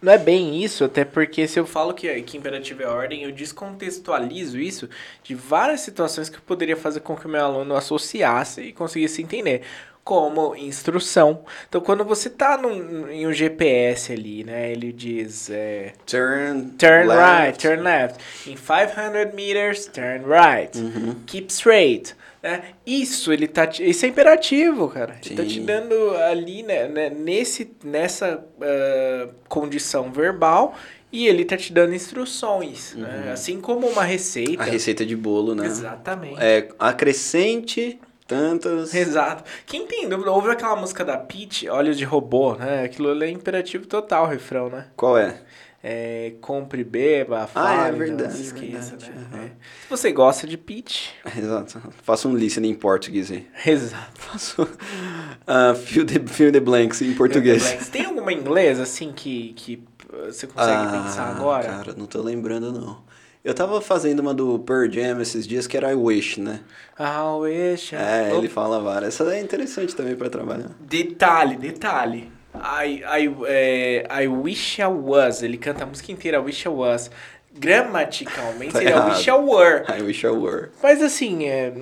Não 0.00 0.12
é 0.12 0.18
bem 0.18 0.60
isso, 0.62 0.82
até 0.84 1.04
porque 1.04 1.46
se 1.46 1.60
eu 1.60 1.64
falo 1.64 1.94
que, 1.94 2.22
que 2.22 2.36
imperativo 2.36 2.82
é 2.82 2.86
ordem, 2.88 3.22
eu 3.22 3.30
descontextualizo 3.30 4.58
isso 4.58 4.88
de 5.22 5.32
várias 5.32 5.80
situações 5.82 6.28
que 6.28 6.36
eu 6.36 6.42
poderia 6.44 6.76
fazer 6.76 7.00
com 7.00 7.16
que 7.16 7.26
o 7.26 7.28
meu 7.28 7.44
aluno 7.44 7.76
associasse 7.76 8.60
e 8.62 8.72
conseguisse 8.72 9.22
entender. 9.22 9.62
Como 10.04 10.56
instrução. 10.56 11.44
Então, 11.68 11.80
quando 11.80 12.04
você 12.04 12.28
tá 12.28 12.58
num, 12.58 13.08
em 13.08 13.24
um 13.24 13.32
GPS 13.32 14.12
ali, 14.12 14.42
né? 14.42 14.72
Ele 14.72 14.92
diz. 14.92 15.48
é, 15.48 15.92
Turn, 16.04 16.72
Turn 16.76 17.06
left. 17.06 17.22
right, 17.22 17.58
turn 17.60 17.82
left. 17.84 18.18
In 18.50 18.56
500 18.56 19.32
meters, 19.32 19.86
turn 19.86 20.24
right. 20.26 20.76
Uhum. 20.76 21.14
Keep 21.24 21.52
straight. 21.52 22.16
Né? 22.42 22.62
Isso, 22.84 23.32
ele 23.32 23.46
tá, 23.46 23.66
te- 23.66 23.88
isso 23.88 24.04
é 24.04 24.08
imperativo, 24.08 24.88
cara. 24.88 25.16
Ele 25.24 25.36
tá 25.36 25.44
te 25.44 25.60
Sim. 25.60 25.64
dando 25.64 26.10
ali, 26.16 26.62
né, 26.64 26.88
né, 26.88 27.08
nesse, 27.08 27.70
nessa 27.84 28.44
ah, 28.60 29.28
condição 29.48 30.10
verbal 30.10 30.74
e 31.12 31.28
ele 31.28 31.44
tá 31.44 31.56
te 31.56 31.72
dando 31.72 31.94
instruções. 31.94 32.94
Né? 32.94 33.30
Assim 33.32 33.60
como 33.60 33.86
uma 33.86 34.02
receita. 34.02 34.62
Uhum. 34.62 34.68
A 34.68 34.72
receita 34.72 35.06
de 35.06 35.14
bolo, 35.14 35.54
né? 35.54 35.66
Exatamente. 35.66 36.36
É, 36.40 36.68
acrescente 36.78 38.00
tantas... 38.26 38.94
Exato. 38.94 39.44
Quem 39.66 39.86
tem 39.86 40.08
dúvida, 40.08 40.30
ouve 40.32 40.50
aquela 40.50 40.74
música 40.74 41.04
da 41.04 41.18
Peach, 41.18 41.68
Olhos 41.68 41.98
de 41.98 42.04
Robô, 42.04 42.54
né? 42.54 42.84
Aquilo 42.84 43.22
é 43.22 43.30
imperativo 43.30 43.86
total, 43.86 44.24
o 44.24 44.28
refrão, 44.28 44.68
né? 44.70 44.86
Qual 44.96 45.18
é? 45.18 45.38
É, 45.84 46.34
compre, 46.40 46.84
beba, 46.84 47.42
Ah, 47.42 47.46
fale, 47.48 47.88
é 47.88 47.90
não 47.92 47.98
verdade, 47.98 48.34
se 48.34 48.42
esqueça, 48.42 48.96
verdade, 48.96 49.12
né? 49.32 49.44
É. 49.46 49.48
Se 49.82 49.90
você 49.90 50.12
gosta 50.12 50.46
de 50.46 50.56
Peach, 50.56 51.10
Exato. 51.36 51.82
Faça 52.04 52.28
um 52.28 52.36
listening 52.36 52.70
em 52.70 52.74
português 52.74 53.32
aí. 53.32 53.46
exato. 53.66 54.20
Faço 54.20 54.62
uh, 54.62 55.74
fill, 55.74 56.06
the, 56.06 56.20
fill 56.26 56.52
the 56.52 56.60
blanks 56.60 57.02
em 57.02 57.12
português. 57.14 57.62
Blanks. 57.64 57.88
Tem 57.88 58.04
alguma 58.04 58.32
inglês, 58.32 58.78
assim, 58.78 59.12
que, 59.12 59.52
que 59.54 59.82
você 60.28 60.46
consegue 60.46 60.88
pensar 60.92 61.30
agora? 61.34 61.66
Ah, 61.68 61.76
Cara, 61.78 61.94
não 61.96 62.06
tô 62.06 62.22
lembrando 62.22 62.70
não. 62.72 63.02
Eu 63.44 63.52
tava 63.52 63.80
fazendo 63.80 64.20
uma 64.20 64.32
do 64.32 64.60
Pearl 64.60 64.88
Jam 64.88 65.20
esses 65.20 65.44
dias 65.48 65.66
que 65.66 65.76
era 65.76 65.90
I 65.90 65.96
Wish, 65.96 66.38
né? 66.40 66.60
Ah, 66.96 67.34
wish. 67.38 67.92
I- 67.92 67.98
É, 67.98 68.30
Oh, 68.32 68.38
ele 68.38 68.48
fala 68.48 68.78
várias. 68.78 69.20
Essa 69.20 69.34
é 69.34 69.40
interessante 69.40 69.96
também 69.96 70.14
pra 70.14 70.30
trabalhar. 70.30 70.70
Detalhe, 70.78 71.56
detalhe. 71.56 72.30
I, 72.54 73.02
I, 73.02 73.36
é, 73.46 74.24
I 74.24 74.28
wish 74.28 74.78
I 74.78 74.86
was. 74.86 75.42
Ele 75.42 75.56
canta 75.56 75.84
a 75.84 75.86
música 75.86 76.12
inteira, 76.12 76.38
I 76.38 76.40
wish 76.40 76.64
I 76.66 76.68
was. 76.68 77.10
Gramaticalmente 77.54 78.72
Tá 78.72 78.78
seria 78.78 78.96
I 78.96 79.10
wish 79.10 79.28
I 79.28 79.32
were. 79.32 79.84
I 79.88 80.02
Wish 80.02 80.24
I 80.24 80.30
Were. 80.30 80.68
Mas 80.82 81.02
assim, 81.02 81.44
é, 81.44 81.72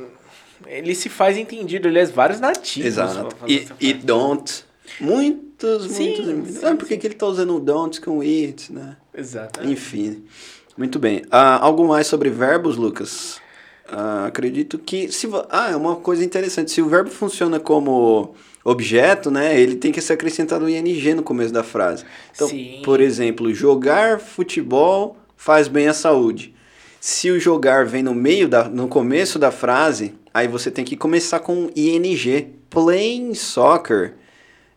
ele 0.66 0.94
se 0.94 1.08
faz 1.08 1.36
entendido, 1.36 1.88
ele 1.88 1.98
é 1.98 2.04
vários 2.06 2.40
nativos. 2.40 2.86
Exato. 2.86 3.36
E, 3.46 3.68
e 3.80 3.92
don't. 3.94 4.64
Muitos, 5.00 5.92
Sim, 5.92 6.08
muitos. 6.08 6.26
muitos. 6.26 6.54
sim, 6.56 6.66
ah, 6.66 6.74
por 6.74 6.88
que 6.88 6.94
ele 6.94 7.14
tá 7.14 7.26
usando 7.26 7.54
o 7.56 7.60
don't 7.60 8.00
com 8.00 8.20
it, 8.20 8.72
né? 8.72 8.96
Exato. 9.14 9.64
Enfim. 9.64 10.24
Muito 10.76 10.98
bem. 10.98 11.22
Ah, 11.30 11.58
algo 11.64 11.86
mais 11.86 12.06
sobre 12.06 12.30
verbos, 12.30 12.76
Lucas? 12.76 13.40
Ah, 13.88 14.26
acredito 14.26 14.78
que. 14.78 15.10
Se, 15.12 15.28
ah, 15.48 15.70
é 15.70 15.76
uma 15.76 15.96
coisa 15.96 16.24
interessante. 16.24 16.72
Se 16.72 16.82
o 16.82 16.88
verbo 16.88 17.10
funciona 17.10 17.60
como 17.60 18.34
objeto, 18.64 19.30
né? 19.30 19.58
Ele 19.58 19.76
tem 19.76 19.92
que 19.92 20.00
ser 20.00 20.14
acrescentado 20.14 20.64
o 20.64 20.68
ing 20.68 21.14
no 21.14 21.22
começo 21.22 21.52
da 21.52 21.62
frase. 21.62 22.04
Então, 22.34 22.48
Sim. 22.48 22.82
por 22.84 23.00
exemplo, 23.00 23.52
jogar 23.54 24.20
futebol 24.20 25.16
faz 25.36 25.68
bem 25.68 25.88
à 25.88 25.94
saúde. 25.94 26.54
Se 27.00 27.30
o 27.30 27.40
jogar 27.40 27.86
vem 27.86 28.02
no 28.02 28.14
meio 28.14 28.46
da, 28.46 28.68
no 28.68 28.86
começo 28.86 29.38
da 29.38 29.50
frase, 29.50 30.14
aí 30.34 30.46
você 30.46 30.70
tem 30.70 30.84
que 30.84 30.96
começar 30.96 31.40
com 31.40 31.70
ing. 31.74 32.54
Playing 32.68 33.34
soccer 33.34 34.14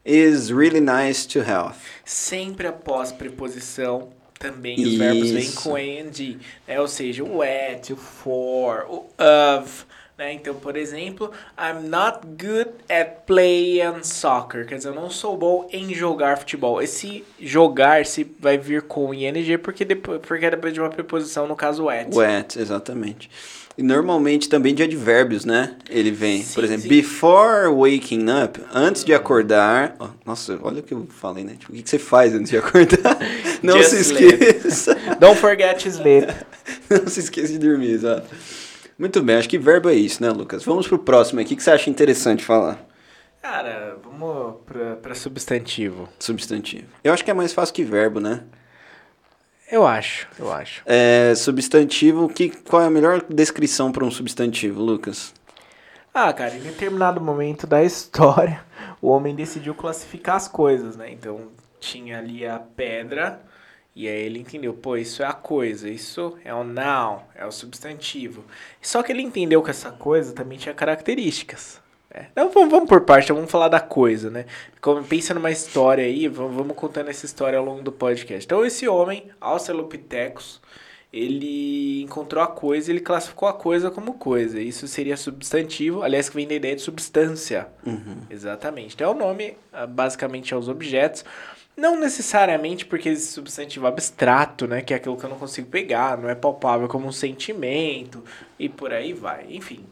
is 0.06 0.50
really 0.50 0.80
nice 0.80 1.28
to 1.28 1.40
health. 1.40 1.76
Sempre 2.06 2.68
após 2.68 3.12
preposição, 3.12 4.10
também 4.40 4.82
os 4.82 4.96
verbos 4.96 5.32
vêm 5.32 5.44
Isso. 5.44 5.62
com 5.62 5.78
ing, 5.78 6.40
né? 6.68 6.80
Ou 6.80 6.88
seja, 6.88 7.24
o 7.24 7.42
at, 7.42 7.90
o 7.92 7.96
for, 7.96 8.86
o 8.90 9.06
of, 9.60 9.86
né? 10.24 10.34
Então, 10.34 10.56
por 10.56 10.78
exemplo, 10.78 11.32
I'm 11.58 11.90
not 11.90 12.20
good 12.26 12.72
at 12.90 13.26
playing 13.28 14.04
soccer. 14.04 14.66
Quer 14.66 14.78
dizer, 14.78 14.90
eu 14.90 14.96
não 14.96 15.10
sou 15.10 15.38
bom 15.38 15.68
em 15.72 15.94
jogar 15.94 16.38
futebol. 16.38 16.82
Esse 16.82 17.24
jogar 17.40 18.06
se 18.06 18.26
vai 18.40 18.58
vir 18.58 18.84
com 18.84 19.14
ing 19.14 19.58
porque, 19.58 19.84
depois, 19.84 20.22
porque 20.22 20.46
é 20.46 20.52
depois 20.52 20.74
de 20.74 20.80
uma 20.80 20.90
preposição, 20.90 21.46
no 21.48 21.56
caso, 21.56 21.90
at. 21.90 22.08
At, 22.18 22.56
exatamente. 22.56 23.30
E 23.76 23.82
normalmente 23.82 24.48
também 24.48 24.74
de 24.76 24.84
advérbios, 24.84 25.46
né? 25.46 25.76
Ele 25.90 26.12
vem, 26.12 26.44
Sim, 26.44 26.54
por 26.54 26.64
exemplo, 26.64 26.84
sim. 26.84 26.90
before 26.90 27.68
waking 27.70 28.26
up, 28.30 28.62
antes 28.72 29.04
de 29.04 29.16
acordar. 29.16 29.96
ó, 29.98 30.10
nossa, 30.24 30.60
olha 30.62 30.80
o 30.80 30.84
que 30.84 30.94
eu 30.94 31.08
falei, 31.10 31.44
né? 31.44 31.56
Tipo, 31.58 31.74
o 31.74 31.76
que 31.76 31.90
você 31.90 31.98
faz 31.98 32.36
antes 32.36 32.52
de 32.52 32.58
acordar? 32.58 33.18
Não 33.64 33.78
Just 33.80 33.90
se 33.90 34.02
esqueça. 34.02 34.96
Don't 35.20 35.40
forget 35.40 35.82
to 35.82 35.90
sleep. 35.90 36.28
Não 36.88 37.08
se 37.08 37.22
esqueça 37.22 37.52
de 37.54 37.58
dormir, 37.58 37.92
exato. 37.94 38.28
Muito 39.04 39.22
bem, 39.22 39.36
acho 39.36 39.50
que 39.50 39.58
verbo 39.58 39.90
é 39.90 39.96
isso, 39.96 40.24
né, 40.24 40.30
Lucas? 40.30 40.64
Vamos 40.64 40.88
pro 40.88 40.98
próximo 40.98 41.42
aqui. 41.42 41.56
O 41.56 41.58
que 41.58 41.62
você 41.62 41.72
acha 41.72 41.90
interessante 41.90 42.42
falar? 42.42 42.80
Cara, 43.42 43.98
vamos 44.02 44.62
pra, 44.66 44.96
pra 44.96 45.14
substantivo. 45.14 46.08
Substantivo. 46.18 46.88
Eu 47.04 47.12
acho 47.12 47.22
que 47.22 47.30
é 47.30 47.34
mais 47.34 47.52
fácil 47.52 47.76
que 47.76 47.84
verbo, 47.84 48.22
né? 48.22 48.46
Eu 49.70 49.86
acho, 49.86 50.30
eu 50.40 50.50
acho. 50.50 50.84
É, 50.86 51.36
substantivo, 51.36 52.30
que, 52.30 52.48
qual 52.48 52.82
é 52.82 52.86
a 52.86 52.90
melhor 52.90 53.22
descrição 53.28 53.92
para 53.92 54.06
um 54.06 54.10
substantivo, 54.10 54.82
Lucas? 54.82 55.34
Ah, 56.14 56.32
cara, 56.32 56.56
em 56.56 56.62
determinado 56.62 57.20
momento 57.20 57.68
da 57.68 57.84
história, 57.84 58.64
o 59.02 59.10
homem 59.10 59.36
decidiu 59.36 59.76
classificar 59.76 60.38
as 60.38 60.48
coisas, 60.48 60.96
né? 60.96 61.12
Então, 61.12 61.50
tinha 61.78 62.20
ali 62.20 62.48
a 62.48 62.58
pedra, 62.58 63.42
e 63.96 64.08
aí 64.08 64.24
ele 64.24 64.40
entendeu, 64.40 64.74
pô, 64.74 64.98
isso 64.98 65.22
é 65.22 65.26
a 65.26 65.34
coisa, 65.34 65.88
isso 65.88 66.36
é 66.44 66.54
o 66.54 66.64
noun, 66.64 67.20
é 67.36 67.46
o 67.46 67.52
substantivo. 67.52 68.44
Só 68.82 69.04
que 69.04 69.12
ele 69.12 69.22
entendeu 69.22 69.62
que 69.62 69.70
essa 69.70 69.92
coisa 69.92 70.34
também 70.34 70.58
tinha 70.58 70.74
características. 70.74 71.80
né? 72.12 72.28
Então, 72.32 72.50
vamos, 72.50 72.72
vamos 72.72 72.90
por 72.90 73.02
parte, 73.02 73.32
vamos 73.32 73.52
falar 73.52 73.68
da 73.68 73.80
coisa, 73.80 74.32
né? 74.32 74.46
Como, 74.82 75.04
pensa 75.04 75.36
numa 75.36 75.52
história 75.52 76.04
aí, 76.04 76.28
vamos, 76.28 76.56
vamos 76.56 76.76
contando 76.76 77.10
essa 77.10 77.26
história 77.26 77.60
ao 77.60 77.64
longo 77.64 77.84
do 77.84 77.92
podcast. 77.92 78.44
Então, 78.46 78.66
esse 78.66 78.88
homem, 78.88 79.30
Australopithecus, 79.40 80.60
ele 81.12 82.02
encontrou 82.02 82.44
a 82.44 82.48
coisa, 82.48 82.90
ele 82.90 83.00
classificou 83.00 83.48
a 83.48 83.54
coisa 83.54 83.92
como 83.92 84.16
coisa. 84.16 84.60
Isso 84.60 84.88
seria 84.88 85.16
substantivo, 85.16 86.02
aliás, 86.02 86.30
que 86.30 86.36
vem 86.36 86.48
da 86.48 86.56
ideia 86.56 86.76
de 86.76 86.82
substância. 86.82 87.68
Exatamente. 88.32 88.96
Então, 88.96 89.12
é 89.12 89.16
o 89.16 89.18
nome, 89.18 89.56
ah, 89.72 89.86
basicamente, 89.86 90.52
aos 90.56 90.68
objetos. 90.68 91.24
Não 91.76 92.00
necessariamente 92.00 92.86
porque 92.86 93.10
esse 93.10 93.32
substantivo 93.32 93.88
abstrato, 93.88 94.68
né? 94.68 94.82
Que 94.82 94.94
é 94.94 94.98
aquilo 94.98 95.18
que 95.18 95.24
eu 95.24 95.30
não 95.30 95.38
consigo 95.38 95.68
pegar, 95.68 96.18
não 96.18 96.30
é 96.30 96.36
palpável 96.36 96.88
como 96.88 97.08
um 97.08 97.12
sentimento, 97.12 98.24
e 98.60 98.70
por 98.70 98.94
aí 98.94 99.12
vai. 99.14 99.46
Enfim. 99.50 99.84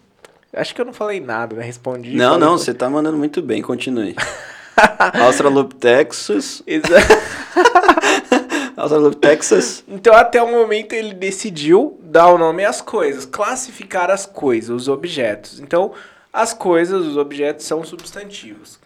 Acho 0.54 0.76
que 0.76 0.82
eu 0.82 0.86
não 0.86 0.94
falei 0.94 1.20
nada, 1.20 1.56
né? 1.56 1.64
Respondi. 1.64 2.16
Não, 2.16 2.38
não, 2.38 2.58
você 2.58 2.74
tá 2.74 2.90
mandando 2.90 3.18
muito 3.18 3.42
bem, 3.42 3.62
continue. 3.62 4.16
Australopithecus. 5.22 6.62
Exa- 6.68 7.00
Australopithecus. 8.78 9.84
Então, 9.88 10.14
até 10.14 10.42
o 10.42 10.52
momento, 10.52 10.94
ele 10.94 11.14
decidiu 11.14 12.00
dar 12.04 12.28
o 12.28 12.38
nome 12.38 12.64
às 12.66 12.82
coisas, 12.82 13.26
classificar 13.26 14.10
as 14.12 14.26
coisas, 14.26 14.70
os 14.70 14.88
objetos. 14.88 15.60
Então, 15.60 15.94
as 16.32 16.54
coisas, 16.54 17.06
os 17.06 17.18
objetos 17.18 17.66
são 17.66 17.84
substantivos. 17.84 18.80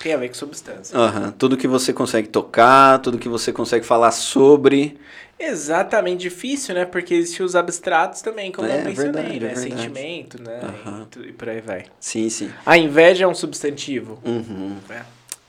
Tem 0.00 0.12
a 0.14 0.16
ver 0.16 0.28
com 0.28 0.34
substância. 0.34 0.96
Aham, 0.96 1.32
Tudo 1.38 1.56
que 1.56 1.68
você 1.68 1.92
consegue 1.92 2.28
tocar, 2.28 2.98
tudo 3.00 3.18
que 3.18 3.28
você 3.28 3.52
consegue 3.52 3.84
falar 3.86 4.10
sobre. 4.10 4.98
Exatamente 5.38 6.20
difícil, 6.20 6.74
né? 6.74 6.84
Porque 6.84 7.14
existem 7.14 7.44
os 7.44 7.56
abstratos 7.56 8.20
também, 8.22 8.52
como 8.52 8.68
É, 8.68 8.80
eu 8.80 8.84
mencionei, 8.84 9.38
verdade, 9.38 9.40
né? 9.40 9.52
é. 9.52 9.54
Sentimento, 9.56 10.42
né? 10.42 10.60
Aham. 10.62 11.08
E, 11.16 11.28
e 11.28 11.32
por 11.32 11.48
aí 11.48 11.60
vai. 11.60 11.84
Sim, 11.98 12.28
sim. 12.30 12.50
A 12.64 12.78
inveja 12.78 13.24
é 13.24 13.28
um 13.28 13.34
substantivo. 13.34 14.18
Uhum. 14.24 14.76
né? 14.88 15.04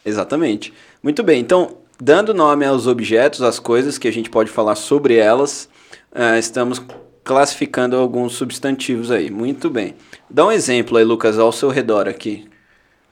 Exatamente. 0.06 0.74
Muito 1.02 1.22
bem, 1.24 1.40
então, 1.40 1.78
dando 2.02 2.34
nome 2.34 2.66
aos 2.66 2.88
objetos, 2.88 3.42
às 3.42 3.60
coisas 3.60 3.98
que 3.98 4.08
a 4.08 4.12
gente 4.12 4.30
pode 4.30 4.50
falar 4.50 4.76
sobre 4.76 5.16
elas, 5.16 5.70
eh, 6.14 6.40
estamos 6.40 6.82
classificando 7.24 7.96
alguns 7.96 8.34
substantivos 8.34 9.10
aí. 9.12 9.30
Muito 9.30 9.70
bem. 9.70 9.96
Dá 10.30 10.46
um 10.46 10.52
exemplo 10.52 10.98
aí, 10.98 11.04
Lucas, 11.04 11.40
ao 11.40 11.52
seu 11.52 11.70
redor 11.70 12.08
aqui. 12.08 12.48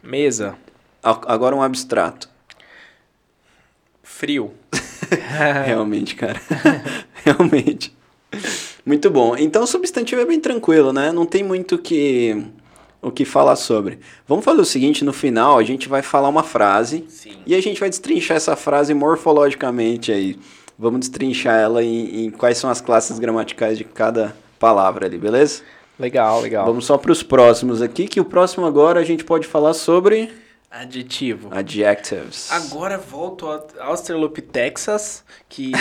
Mesa. 0.04 0.56
Agora 1.03 1.55
um 1.55 1.61
abstrato. 1.61 2.29
Frio. 4.03 4.51
Realmente, 5.65 6.15
cara. 6.15 6.39
Realmente. 7.25 7.95
Muito 8.85 9.09
bom. 9.09 9.35
Então, 9.35 9.63
o 9.63 9.67
substantivo 9.67 10.21
é 10.21 10.25
bem 10.25 10.39
tranquilo, 10.39 10.93
né? 10.93 11.11
Não 11.11 11.25
tem 11.25 11.43
muito 11.43 11.75
o 11.75 11.77
que, 11.77 12.43
o 13.01 13.11
que 13.11 13.25
falar 13.25 13.55
sobre. 13.55 13.99
Vamos 14.27 14.45
fazer 14.45 14.61
o 14.61 14.65
seguinte, 14.65 15.03
no 15.03 15.13
final 15.13 15.57
a 15.57 15.63
gente 15.63 15.89
vai 15.89 16.01
falar 16.01 16.29
uma 16.29 16.43
frase 16.43 17.05
Sim. 17.07 17.37
e 17.45 17.55
a 17.55 17.61
gente 17.61 17.79
vai 17.79 17.89
destrinchar 17.89 18.37
essa 18.37 18.55
frase 18.55 18.93
morfologicamente 18.93 20.11
aí. 20.11 20.37
Vamos 20.77 21.01
destrinchar 21.01 21.59
ela 21.59 21.83
em, 21.83 22.25
em 22.25 22.31
quais 22.31 22.57
são 22.57 22.69
as 22.69 22.81
classes 22.81 23.19
gramaticais 23.19 23.77
de 23.77 23.83
cada 23.83 24.35
palavra 24.59 25.05
ali, 25.05 25.17
beleza? 25.17 25.61
Legal, 25.99 26.41
legal. 26.41 26.65
Vamos 26.65 26.85
só 26.85 26.97
para 26.97 27.11
os 27.11 27.21
próximos 27.21 27.81
aqui, 27.81 28.07
que 28.07 28.19
o 28.19 28.25
próximo 28.25 28.65
agora 28.65 28.99
a 28.99 29.03
gente 29.03 29.23
pode 29.23 29.45
falar 29.45 29.73
sobre 29.73 30.31
Adjetivo. 30.71 31.49
adjectives. 31.51 32.49
Agora 32.49 32.97
volto 32.97 33.45
ao 33.45 33.67
Australopithecus, 33.79 35.21
que 35.49 35.73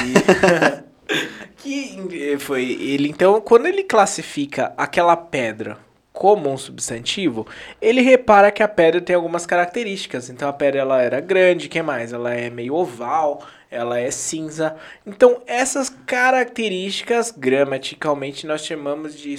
que 1.57 2.37
foi 2.41 2.73
ele 2.73 3.09
então 3.09 3.41
quando 3.41 3.67
ele 3.67 3.85
classifica 3.85 4.73
aquela 4.77 5.17
pedra 5.17 5.79
como 6.13 6.51
um 6.51 6.59
substantivo, 6.59 7.47
ele 7.81 8.01
repara 8.03 8.51
que 8.51 8.63
a 8.63 8.69
pedra 8.69 9.01
tem 9.01 9.15
algumas 9.15 9.47
características. 9.47 10.29
Então 10.29 10.49
a 10.49 10.53
pedra 10.53 10.81
ela 10.81 11.01
era 11.01 11.21
grande, 11.21 11.69
que 11.69 11.81
mais? 11.81 12.13
Ela 12.13 12.35
é 12.35 12.51
meio 12.51 12.75
oval, 12.75 13.47
ela 13.71 13.99
é 13.99 14.11
cinza. 14.11 14.77
Então 15.07 15.41
essas 15.47 15.89
características 15.89 17.31
gramaticalmente 17.31 18.47
nós 18.47 18.67
chamamos 18.67 19.17
de 19.17 19.33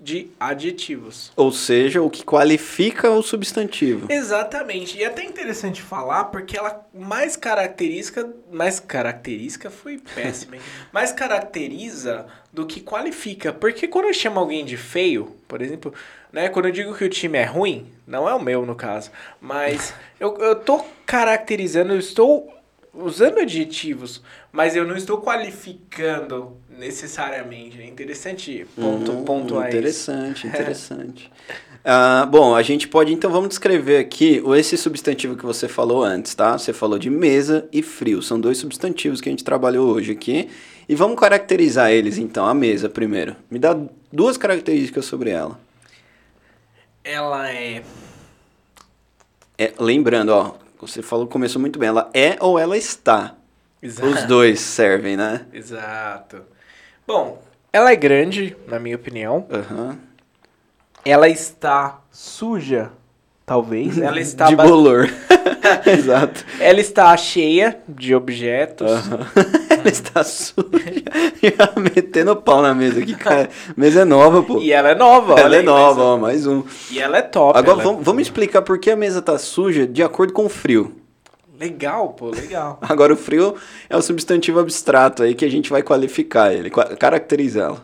de 0.00 0.30
adjetivos. 0.40 1.30
Ou 1.36 1.52
seja, 1.52 2.00
o 2.00 2.08
que 2.08 2.24
qualifica 2.24 3.10
o 3.10 3.22
substantivo. 3.22 4.10
Exatamente. 4.10 4.96
E 4.96 5.02
é 5.02 5.06
até 5.06 5.22
interessante 5.22 5.82
falar 5.82 6.24
porque 6.24 6.56
ela 6.56 6.86
mais 6.94 7.36
característica, 7.36 8.28
mais 8.50 8.80
característica 8.80 9.70
foi 9.70 9.98
péssima, 10.14 10.56
hein? 10.56 10.62
mais 10.90 11.12
caracteriza 11.12 12.26
do 12.50 12.66
que 12.66 12.80
qualifica. 12.80 13.52
Porque 13.52 13.86
quando 13.86 14.06
eu 14.06 14.14
chamo 14.14 14.40
alguém 14.40 14.64
de 14.64 14.76
feio, 14.76 15.36
por 15.46 15.60
exemplo, 15.60 15.92
né, 16.32 16.48
quando 16.48 16.66
eu 16.66 16.72
digo 16.72 16.94
que 16.94 17.04
o 17.04 17.08
time 17.08 17.38
é 17.38 17.44
ruim, 17.44 17.92
não 18.06 18.28
é 18.28 18.34
o 18.34 18.42
meu 18.42 18.64
no 18.64 18.74
caso, 18.74 19.10
mas 19.40 19.92
eu, 20.18 20.36
eu 20.38 20.56
tô 20.56 20.82
caracterizando, 21.04 21.92
eu 21.92 21.98
estou 21.98 22.59
usando 22.92 23.38
adjetivos, 23.38 24.22
mas 24.52 24.74
eu 24.76 24.84
não 24.86 24.96
estou 24.96 25.18
qualificando 25.20 26.56
necessariamente. 26.68 27.80
É 27.80 27.86
interessante 27.86 28.66
ponto, 28.76 29.12
Hum, 29.12 29.24
pontuar 29.24 29.68
isso. 29.68 29.76
Interessante, 29.78 30.46
interessante. 30.48 31.30
Ah, 31.84 32.26
bom, 32.30 32.54
a 32.54 32.62
gente 32.62 32.86
pode 32.88 33.12
então 33.12 33.30
vamos 33.30 33.48
descrever 33.48 33.98
aqui 33.98 34.40
o- 34.44 34.54
esse 34.54 34.76
substantivo 34.76 35.34
que 35.36 35.46
você 35.46 35.66
falou 35.66 36.02
antes, 36.04 36.34
tá? 36.34 36.58
Você 36.58 36.72
falou 36.74 36.98
de 36.98 37.08
mesa 37.08 37.66
e 37.72 37.82
frio, 37.82 38.20
são 38.22 38.38
dois 38.38 38.58
substantivos 38.58 39.20
que 39.20 39.28
a 39.28 39.32
gente 39.32 39.44
trabalhou 39.44 39.88
hoje 39.90 40.12
aqui. 40.12 40.48
E 40.88 40.94
vamos 40.94 41.18
caracterizar 41.18 41.90
eles 41.90 42.18
então, 42.18 42.44
a 42.46 42.52
mesa 42.52 42.88
primeiro. 42.88 43.36
Me 43.50 43.58
dá 43.58 43.78
duas 44.12 44.36
características 44.36 45.04
sobre 45.06 45.30
ela. 45.30 45.58
Ela 47.02 47.50
é 47.50 47.82
É, 49.56 49.72
lembrando, 49.78 50.30
ó, 50.30 50.54
você 50.86 51.02
falou, 51.02 51.26
começou 51.26 51.60
muito 51.60 51.78
bem, 51.78 51.88
ela 51.88 52.10
é 52.14 52.36
ou 52.40 52.58
ela 52.58 52.76
está. 52.76 53.34
Os 53.82 54.24
dois 54.24 54.60
servem, 54.60 55.16
né? 55.16 55.46
Exato. 55.52 56.42
Bom, 57.06 57.42
ela 57.72 57.90
é 57.90 57.96
grande, 57.96 58.56
na 58.66 58.78
minha 58.78 58.96
opinião. 58.96 59.46
Aham. 59.50 59.98
Ela 61.04 61.28
está 61.28 62.00
suja, 62.10 62.92
talvez. 63.50 63.98
Ela 63.98 64.20
está 64.20 64.46
de 64.46 64.54
bolor. 64.54 65.10
Exato. 65.84 66.44
Ela 66.60 66.78
está 66.80 67.16
cheia 67.16 67.78
de 67.88 68.14
objetos. 68.14 68.88
Ela 69.68 69.88
está 69.88 70.22
suja. 70.22 70.62
Já 71.42 71.72
metendo 71.80 72.36
pau 72.36 72.62
na 72.62 72.72
mesa 72.72 73.00
aqui, 73.00 73.16
cara. 73.16 73.50
A 73.68 73.72
mesa 73.76 74.02
é 74.02 74.04
nova, 74.04 74.40
pô. 74.44 74.58
E 74.58 74.70
ela 74.72 74.90
é 74.90 74.94
nova, 74.94 75.40
Ela 75.40 75.56
é 75.56 75.62
nova, 75.62 76.00
ó, 76.00 76.16
mais 76.16 76.46
um. 76.46 76.62
E 76.92 77.00
ela 77.00 77.18
é 77.18 77.22
top. 77.22 77.58
Agora 77.58 77.72
ela 77.72 77.82
é- 77.82 77.84
vamos, 77.86 78.04
vamos 78.04 78.22
explicar 78.22 78.62
por 78.62 78.78
que 78.78 78.88
a 78.90 78.96
mesa 78.96 79.20
tá 79.20 79.36
suja 79.36 79.84
de 79.84 80.02
acordo 80.02 80.32
com 80.32 80.44
o 80.44 80.48
frio. 80.48 80.94
Legal, 81.58 82.10
pô, 82.10 82.30
legal. 82.30 82.78
Agora 82.82 83.12
o 83.12 83.16
frio 83.16 83.56
é 83.88 83.96
um 83.96 84.02
substantivo 84.02 84.60
abstrato 84.60 85.22
aí 85.24 85.34
que 85.34 85.44
a 85.44 85.50
gente 85.50 85.70
vai 85.70 85.82
qualificar 85.82 86.52
ele, 86.54 86.70
caracterizá-lo. 86.70 87.80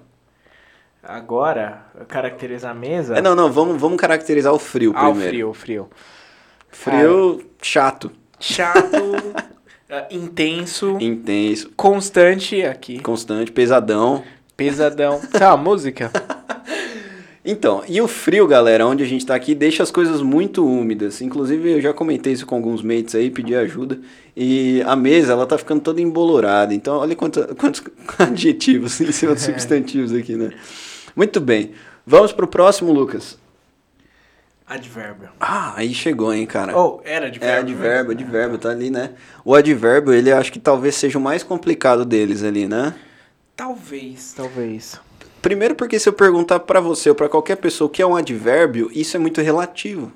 Agora, 1.09 1.87
caracterizar 2.09 2.73
a 2.73 2.75
mesa. 2.75 3.17
É, 3.17 3.23
não, 3.23 3.37
não, 3.37 3.51
vamos, 3.51 3.81
vamos 3.81 3.97
caracterizar 3.97 4.53
o 4.53 4.59
frio 4.59 4.93
ah, 4.95 5.09
o 5.09 5.13
primeiro. 5.13 5.31
frio, 5.31 5.49
o 5.51 5.55
frio. 5.55 5.91
Frio 6.69 7.45
chato, 7.63 8.11
Chato, 8.41 8.97
ah, 9.89 10.07
intenso, 10.11 10.99
intenso, 11.01 11.71
constante 11.77 12.63
aqui. 12.63 12.99
constante, 13.01 13.53
pesadão. 13.53 14.25
Pesadão. 14.57 15.21
A 15.41 15.57
música? 15.57 16.11
Então, 17.49 17.85
e 17.89 18.01
o 18.01 18.09
frio, 18.09 18.45
galera, 18.45 18.85
onde 18.85 19.05
a 19.05 19.07
gente 19.07 19.25
tá 19.25 19.33
aqui, 19.33 19.55
deixa 19.55 19.81
as 19.81 19.93
coisas 19.93 20.21
muito 20.21 20.67
úmidas. 20.67 21.23
Inclusive, 21.23 21.75
eu 21.75 21.81
já 21.81 21.95
comentei 21.95 22.33
isso 22.33 22.45
com 22.45 22.57
alguns 22.57 22.83
mates 22.83 23.15
aí, 23.15 23.31
pedi 23.31 23.55
ajuda. 23.55 24.01
E 24.37 24.83
a 24.85 24.97
mesa, 24.97 25.33
ela 25.33 25.47
tá 25.47 25.57
ficando 25.57 25.81
toda 25.81 26.01
embolorada. 26.01 26.75
Então, 26.75 26.97
olha 26.97 27.15
quanto, 27.15 27.47
quantos 27.55 27.85
adjetivos 28.19 29.01
em 29.01 29.13
cima 29.13 29.33
dos 29.33 29.45
substantivos 29.45 30.13
aqui, 30.13 30.35
né? 30.35 30.51
Muito 31.17 31.41
bem. 31.41 31.73
Vamos 32.07 32.31
pro 32.33 32.47
próximo, 32.47 32.93
Lucas. 32.93 33.39
Advérbio. 34.69 35.31
Ah, 35.41 35.75
aí 35.77 35.95
chegou, 35.95 36.35
hein, 36.35 36.45
cara. 36.45 36.77
Oh, 36.77 37.01
era 37.05 37.27
advérbio. 37.27 37.49
É 37.55 37.59
advérbio, 37.59 38.13
advérbio, 38.13 38.59
tá 38.59 38.69
ali, 38.71 38.91
né? 38.91 39.13
O 39.45 39.55
advérbio, 39.55 40.13
ele 40.13 40.31
acho 40.31 40.53
que 40.53 40.59
talvez 40.59 40.97
seja 40.97 41.19
o 41.19 41.21
mais 41.21 41.43
complicado 41.43 42.05
deles 42.05 42.43
ali, 42.43 42.69
né? 42.69 42.95
Talvez, 43.57 44.35
talvez. 44.37 45.01
Primeiro 45.41 45.77
porque 45.77 45.99
se 46.01 46.09
eu 46.09 46.13
perguntar 46.13 46.61
pra 46.61 46.81
você 46.81 47.09
ou 47.09 47.15
pra 47.15 47.29
qualquer 47.29 47.57
pessoa 47.57 47.87
o 47.87 47.91
que 47.91 48.03
é 48.03 48.07
um 48.07 48.17
advérbio, 48.17 48.91
isso 48.93 49.17
é 49.17 49.21
muito 49.21 49.41
relativo, 49.41 50.13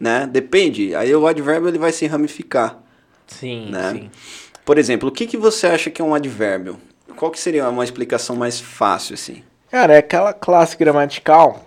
né? 0.00 0.26
Depende. 0.26 0.94
Aí 0.94 1.14
o 1.14 1.26
advérbio 1.26 1.68
ele 1.68 1.78
vai 1.78 1.92
se 1.92 2.06
ramificar, 2.06 2.78
Sim, 3.26 3.70
né? 3.70 3.92
sim. 3.92 4.10
Por 4.64 4.78
exemplo, 4.78 5.10
o 5.10 5.12
que, 5.12 5.26
que 5.26 5.36
você 5.36 5.66
acha 5.66 5.90
que 5.90 6.00
é 6.00 6.04
um 6.04 6.14
advérbio? 6.14 6.78
Qual 7.16 7.30
que 7.30 7.38
seria 7.38 7.68
uma 7.68 7.84
explicação 7.84 8.34
mais 8.34 8.58
fácil 8.58 9.12
assim? 9.12 9.42
Cara, 9.74 9.94
é 9.94 9.98
aquela 9.98 10.32
classe 10.32 10.76
gramatical 10.76 11.66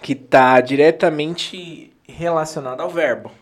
que 0.00 0.14
tá 0.14 0.60
diretamente 0.60 1.92
relacionada 2.06 2.84
ao 2.84 2.88
verbo. 2.88 3.32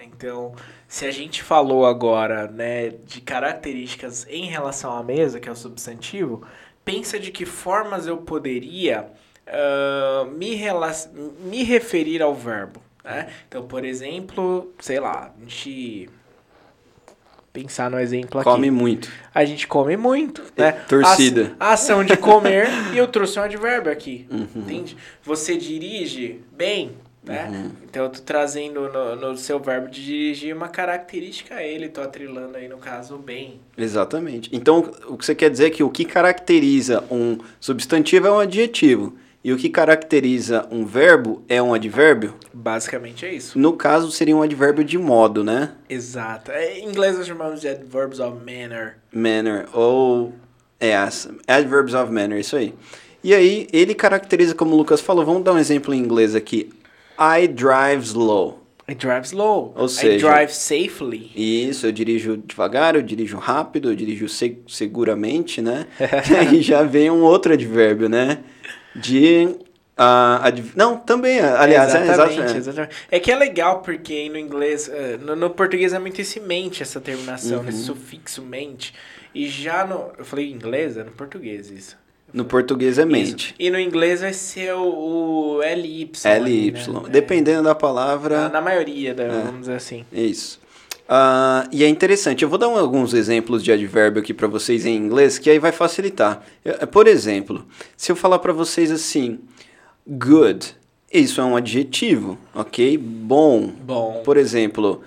Então, 0.00 0.54
se 0.86 1.04
a 1.04 1.10
gente 1.10 1.42
falou 1.42 1.84
agora, 1.84 2.46
né, 2.46 2.90
de 3.04 3.20
características 3.20 4.28
em 4.28 4.44
relação 4.44 4.96
à 4.96 5.02
mesa, 5.02 5.40
que 5.40 5.48
é 5.48 5.52
o 5.52 5.56
substantivo, 5.56 6.46
pensa 6.84 7.18
de 7.18 7.32
que 7.32 7.44
formas 7.44 8.06
eu 8.06 8.18
poderia 8.18 9.08
ah, 9.48 10.28
me, 10.30 10.56
me 11.50 11.64
referir 11.64 12.22
ao 12.22 12.32
verbo. 12.32 12.80
Né? 13.02 13.28
Então, 13.48 13.66
por 13.66 13.84
exemplo, 13.84 14.72
sei 14.78 15.00
lá, 15.00 15.32
a 15.36 15.40
gente 15.40 16.08
pensar 17.62 17.90
no 17.90 17.98
exemplo 17.98 18.40
aqui. 18.40 18.48
Come 18.50 18.70
muito. 18.70 19.10
A 19.34 19.44
gente 19.44 19.66
come 19.66 19.96
muito, 19.96 20.42
né? 20.56 20.72
torcida. 20.88 21.54
A, 21.58 21.68
a 21.68 21.72
ação 21.72 22.04
de 22.04 22.16
comer 22.16 22.68
e 22.92 22.98
eu 22.98 23.06
trouxe 23.08 23.38
um 23.38 23.42
advérbio 23.42 23.90
aqui, 23.92 24.26
Uhum. 24.30 24.46
entende? 24.56 24.96
Você 25.22 25.56
dirige 25.56 26.40
bem, 26.56 26.92
né? 27.24 27.70
Então 27.84 28.04
eu 28.04 28.10
tô 28.10 28.20
trazendo 28.20 28.88
no, 28.90 29.16
no 29.16 29.36
seu 29.36 29.58
verbo 29.60 29.88
de 29.88 30.04
dirigir 30.04 30.54
uma 30.54 30.68
característica 30.68 31.56
a 31.56 31.62
ele, 31.62 31.88
tô 31.88 32.00
atrelando 32.00 32.56
aí 32.56 32.68
no 32.68 32.78
caso 32.78 33.16
bem. 33.18 33.60
Exatamente. 33.76 34.48
Então, 34.52 34.90
o 35.08 35.16
que 35.18 35.24
você 35.26 35.34
quer 35.34 35.50
dizer 35.50 35.66
é 35.66 35.70
que 35.70 35.82
o 35.82 35.90
que 35.90 36.04
caracteriza 36.04 37.04
um 37.10 37.38
substantivo 37.60 38.26
é 38.26 38.30
um 38.30 38.38
adjetivo. 38.38 39.14
E 39.42 39.52
o 39.52 39.56
que 39.56 39.68
caracteriza 39.68 40.66
um 40.70 40.84
verbo 40.84 41.42
é 41.48 41.62
um 41.62 41.72
advérbio? 41.72 42.34
Basicamente 42.52 43.24
é 43.24 43.32
isso. 43.32 43.58
No 43.58 43.72
caso, 43.74 44.10
seria 44.10 44.36
um 44.36 44.42
advérbio 44.42 44.82
de 44.84 44.98
modo, 44.98 45.44
né? 45.44 45.72
Exato. 45.88 46.50
É, 46.50 46.78
Em 46.78 46.88
inglês 46.88 47.16
nós 47.16 47.26
chamamos 47.26 47.60
de 47.60 47.68
adverbs 47.68 48.18
of 48.18 48.36
manner. 48.44 48.96
Manner, 49.12 49.66
ou... 49.72 50.32
É, 50.80 50.94
adverbs 51.46 51.94
of 51.94 52.12
manner, 52.12 52.38
isso 52.38 52.56
aí. 52.56 52.74
E 53.22 53.34
aí, 53.34 53.66
ele 53.72 53.94
caracteriza, 53.94 54.54
como 54.54 54.74
o 54.74 54.76
Lucas 54.78 55.00
falou, 55.00 55.24
vamos 55.24 55.42
dar 55.44 55.52
um 55.52 55.58
exemplo 55.58 55.92
em 55.94 55.98
inglês 55.98 56.34
aqui. 56.34 56.70
I 57.18 57.48
drive 57.48 58.02
slow. 58.04 58.62
I 58.88 58.94
drive 58.94 59.24
slow. 59.26 59.72
Ou 59.76 59.86
I 59.86 59.88
seja- 59.88 60.26
drive 60.28 60.50
safely. 60.50 61.30
Isso, 61.36 61.86
eu 61.86 61.92
dirijo 61.92 62.36
devagar, 62.38 62.94
eu 62.96 63.02
dirijo 63.02 63.36
rápido, 63.36 63.90
eu 63.90 63.96
dirijo 63.96 64.28
se- 64.28 64.58
seguramente, 64.68 65.60
né? 65.60 65.86
e 66.30 66.34
aí 66.36 66.62
já 66.62 66.82
vem 66.84 67.10
um 67.10 67.22
outro 67.22 67.52
advérbio, 67.52 68.08
né? 68.08 68.38
De... 68.94 69.56
ah, 69.96 70.40
adv- 70.44 70.72
Não, 70.76 70.96
também, 70.96 71.40
aliás, 71.40 71.94
é, 71.94 72.02
exatamente, 72.04 72.54
é. 72.54 72.56
exatamente. 72.56 72.94
É 73.10 73.20
que 73.20 73.30
é 73.30 73.36
legal 73.36 73.80
porque 73.82 74.28
no 74.28 74.38
inglês, 74.38 74.88
eh, 74.88 75.18
no, 75.20 75.34
no 75.36 75.50
português 75.50 75.92
é 75.92 75.98
muito 75.98 76.20
esse 76.20 76.40
mente, 76.40 76.82
essa 76.82 77.00
terminação, 77.00 77.60
Uhum. 77.60 77.68
esse 77.68 77.82
sufixo 77.84 78.42
mente. 78.42 78.94
E 79.34 79.48
já 79.48 79.84
no. 79.86 80.10
Eu 80.18 80.24
falei 80.24 80.50
inglês? 80.50 80.96
É 80.96 81.04
no 81.04 81.10
português 81.12 81.70
isso. 81.70 81.96
No 82.32 82.44
português 82.44 82.98
é 82.98 83.02
Isso. 83.02 83.10
mente. 83.10 83.54
E 83.58 83.70
no 83.70 83.80
inglês 83.80 84.20
vai 84.20 84.34
ser 84.34 84.74
o, 84.74 84.82
o 84.82 85.60
LY. 85.62 86.10
LY. 86.44 86.70
né? 86.72 87.08
Dependendo 87.08 87.62
da 87.62 87.70
É, 87.70 87.74
palavra... 87.74 88.40
na, 88.42 88.48
na 88.50 88.60
maioria, 88.60 89.14
da, 89.14 89.26
vamos 89.28 89.60
dizer 89.60 89.74
assim. 89.76 90.04
Isso. 90.12 90.60
Ah, 91.08 91.66
e 91.72 91.82
é 91.84 91.88
interessante, 91.88 92.42
eu 92.42 92.48
vou 92.50 92.58
dar 92.58 92.68
um- 92.68 92.76
alguns 92.76 93.14
exemplos 93.14 93.64
de 93.64 93.72
advérbio 93.72 94.20
aqui 94.20 94.34
para 94.34 94.46
vocês 94.46 94.84
em 94.84 94.94
inglês, 94.94 95.38
que 95.38 95.48
aí 95.48 95.58
vai 95.58 95.72
facilitar. 95.72 96.42
Eh, 96.64 96.84
Por 96.84 97.06
exemplo, 97.06 97.64
se 97.96 98.12
eu 98.12 98.16
falar 98.16 98.38
para 98.40 98.52
vocês 98.52 98.90
assim, 98.90 99.38
good, 100.06 100.74
isso 101.10 101.40
é 101.40 101.44
um 101.44 101.56
adjetivo, 101.56 102.36
ok? 102.54 102.98
Bom. 102.98 103.72
Bom. 103.86 104.20
Por 104.22 104.36
exemplo, 104.36 105.00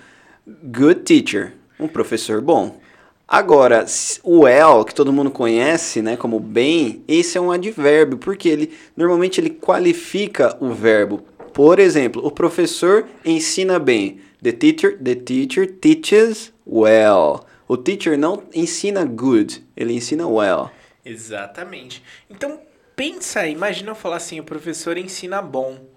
good 0.47 1.01
teacher, 1.01 1.53
um 1.79 1.87
professor 1.87 2.41
bom. 2.41 2.79
Agora, 3.27 3.85
o 4.23 4.39
well, 4.41 4.83
que 4.83 4.95
todo 4.95 5.13
mundo 5.13 5.29
conhece, 5.31 6.01
né, 6.01 6.17
como 6.17 6.39
bem, 6.39 7.03
esse 7.07 7.37
é 7.37 7.41
um 7.41 7.51
advérbio, 7.51 8.17
porque 8.17 8.49
ele 8.49 8.71
normalmente 8.97 9.39
ele 9.39 9.51
qualifica 9.51 10.57
o 10.59 10.71
verbo. 10.73 11.21
Por 11.53 11.79
exemplo, 11.79 12.25
o 12.25 12.31
professor 12.31 13.05
ensina 13.23 13.77
bem. 13.77 14.19
The 14.41 14.51
teacher, 14.53 14.97
the 14.97 15.15
teacher 15.15 15.67
teaches 15.67 16.51
well. 16.65 17.45
O 17.67 17.77
teacher 17.77 18.17
não 18.17 18.43
ensina 18.53 19.05
good, 19.05 19.63
ele 19.77 19.93
ensina 19.93 20.27
well. 20.27 20.71
Exatamente. 21.05 22.03
Então, 22.29 22.59
pensa, 22.95 23.41
aí, 23.41 23.51
imagina 23.51 23.91
eu 23.91 23.95
falar 23.95 24.17
assim, 24.17 24.39
o 24.39 24.43
professor 24.43 24.97
ensina 24.97 25.41
bom. 25.41 25.91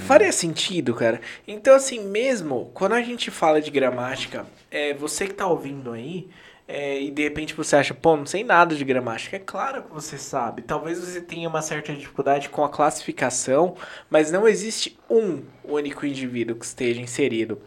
Faria 0.00 0.32
sentido, 0.32 0.94
cara. 0.94 1.20
Então, 1.46 1.74
assim, 1.74 2.00
mesmo 2.00 2.70
quando 2.74 2.94
a 2.94 3.02
gente 3.02 3.30
fala 3.30 3.60
de 3.60 3.70
gramática, 3.70 4.44
é, 4.70 4.92
você 4.94 5.26
que 5.26 5.34
tá 5.34 5.46
ouvindo 5.46 5.92
aí, 5.92 6.28
é, 6.72 7.02
e 7.02 7.10
de 7.10 7.22
repente 7.24 7.52
você 7.52 7.74
acha, 7.74 7.92
pô, 7.92 8.16
não 8.16 8.24
sei 8.24 8.44
nada 8.44 8.76
de 8.76 8.84
gramática. 8.84 9.34
É 9.36 9.40
claro 9.40 9.82
que 9.82 9.92
você 9.92 10.16
sabe. 10.16 10.62
Talvez 10.62 11.00
você 11.00 11.20
tenha 11.20 11.48
uma 11.48 11.62
certa 11.62 11.92
dificuldade 11.92 12.48
com 12.48 12.64
a 12.64 12.68
classificação, 12.68 13.74
mas 14.08 14.30
não 14.30 14.46
existe 14.46 14.96
um 15.10 15.42
único 15.64 16.06
indivíduo 16.06 16.54
que 16.54 16.64
esteja 16.64 17.00
inserido 17.00 17.60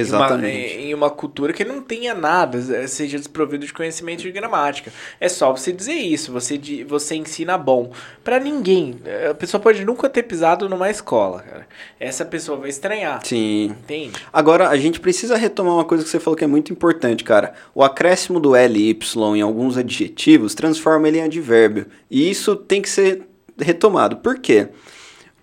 Exatamente. 0.00 0.56
em 0.56 0.76
uma, 0.78 0.82
em 0.90 0.94
uma 0.94 1.10
cultura 1.10 1.52
que 1.52 1.64
não 1.64 1.80
tenha 1.80 2.14
nada, 2.14 2.58
eh, 2.76 2.86
seja 2.86 3.18
desprovido 3.18 3.64
de 3.66 3.72
conhecimento 3.72 4.22
de 4.22 4.32
gramática. 4.32 4.92
É 5.20 5.28
só 5.28 5.52
você 5.52 5.72
dizer 5.72 5.94
isso, 5.94 6.32
você, 6.32 6.60
você 6.86 7.14
ensina 7.14 7.56
bom. 7.58 7.92
Pra 8.22 8.38
ninguém. 8.40 8.96
eh, 9.04 9.28
A 9.30 9.34
pessoa 9.34 9.60
pode 9.60 9.84
nunca 9.84 10.08
ter 10.08 10.22
pisado 10.24 10.68
numa 10.68 10.90
escola, 10.90 11.42
cara. 11.42 11.66
Essa 12.00 12.24
pessoa 12.24 12.58
vai 12.58 12.68
estranhar. 12.70 13.20
Sim. 13.24 13.74
Entende? 13.82 14.12
Agora, 14.32 14.68
a 14.68 14.76
gente 14.76 15.00
precisa 15.00 15.36
retomar 15.36 15.74
uma 15.74 15.84
coisa 15.84 16.02
que 16.04 16.10
você 16.10 16.20
falou 16.20 16.36
que 16.36 16.44
é 16.44 16.48
muito 16.48 16.72
importante, 16.72 17.22
cara. 17.24 17.54
O 17.74 17.82
acréscimo 17.82 18.40
do 18.40 18.54
LY 18.56 18.98
em 19.36 19.40
alguns 19.42 19.76
adjetivos 19.76 20.54
transforma 20.54 21.08
ele 21.08 21.18
em 21.18 21.22
advérbio. 21.22 21.86
E 22.10 22.30
isso 22.30 22.56
tem 22.56 22.82
que 22.82 22.88
ser 22.88 23.22
retomado. 23.58 24.16
Por 24.16 24.38
quê? 24.38 24.68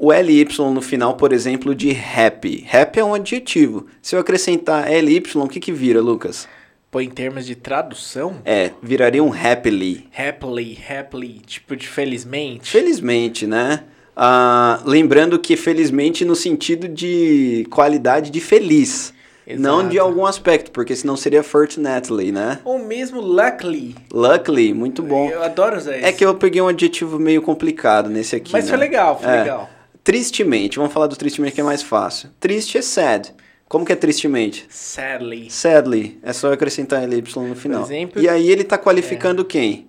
O 0.04 0.12
LY 0.12 0.48
no 0.74 0.82
final, 0.82 1.14
por 1.14 1.32
exemplo, 1.32 1.76
de 1.76 1.92
happy. 1.96 2.66
Happy 2.74 3.00
é 3.00 3.04
um 3.06 3.14
adjetivo. 3.14 3.86
Se 4.02 4.16
eu 4.16 4.20
acrescentar 4.20 4.92
LY, 4.92 5.22
o 5.36 5.48
que 5.48 5.60
que 5.60 5.72
vira, 5.72 6.02
Lucas? 6.02 6.50
Pô, 6.90 7.00
em 7.00 7.08
termos 7.10 7.46
de 7.46 7.54
tradução, 7.54 8.38
É, 8.44 8.72
viraria 8.82 9.24
um 9.24 9.32
happily. 9.32 10.08
happily, 10.18 10.76
happily, 10.90 11.40
tipo 11.46 11.76
de 11.76 11.88
felizmente. 11.88 12.68
Felizmente, 12.72 13.46
né? 13.46 13.84
Ah, 14.16 14.82
lembrando 14.86 15.38
que 15.38 15.56
felizmente 15.56 16.26
no 16.26 16.36
sentido 16.36 16.88
de 16.88 17.68
qualidade 17.70 18.32
de 18.32 18.42
feliz. 18.42 19.14
Não 19.60 19.76
Exato. 19.82 19.90
de 19.92 20.00
algum 20.00 20.26
aspecto, 20.26 20.72
porque 20.72 20.96
senão 20.96 21.16
seria 21.16 21.44
fortunately, 21.44 22.32
né? 22.32 22.58
Ou 22.66 22.80
mesmo 22.80 23.22
luckily. 23.22 23.96
Luckily, 24.12 24.74
muito 24.74 25.04
bom. 25.04 25.30
Eu 25.30 25.44
adoro 25.44 25.78
usar 25.78 25.96
isso. 25.98 26.06
É 26.08 26.12
que 26.12 26.26
eu 26.26 26.34
peguei 26.34 26.60
um 26.60 26.68
adjetivo 26.68 27.20
meio 27.20 27.42
complicado 27.44 28.10
nesse 28.10 28.36
aqui. 28.36 28.52
Mas 28.52 28.66
né? 28.66 28.70
foi 28.72 28.80
legal, 28.80 29.20
foi 29.22 29.30
É. 29.30 29.40
legal. 29.42 29.70
Tristemente, 30.04 30.78
vamos 30.78 30.94
falar 30.94 31.08
do 31.08 31.16
tristemente 31.16 31.54
que 31.56 31.62
é 31.62 31.64
mais 31.64 31.82
fácil. 31.82 32.30
Triste 32.40 32.78
é 32.78 32.82
sad. 32.82 33.34
Como 33.68 33.86
que 33.86 33.94
é 33.94 33.96
tristemente? 33.96 34.66
Sadly. 34.70 35.50
Sadly. 35.50 36.20
É 36.24 36.34
só 36.34 36.52
acrescentar 36.52 37.08
ly 37.08 37.24
no 37.48 37.56
final. 37.56 37.84
exemplo, 37.84 38.22
e 38.22 38.28
aí 38.28 38.50
ele 38.50 38.64
tá 38.64 38.78
qualificando 38.78 39.46
quem? 39.46 39.88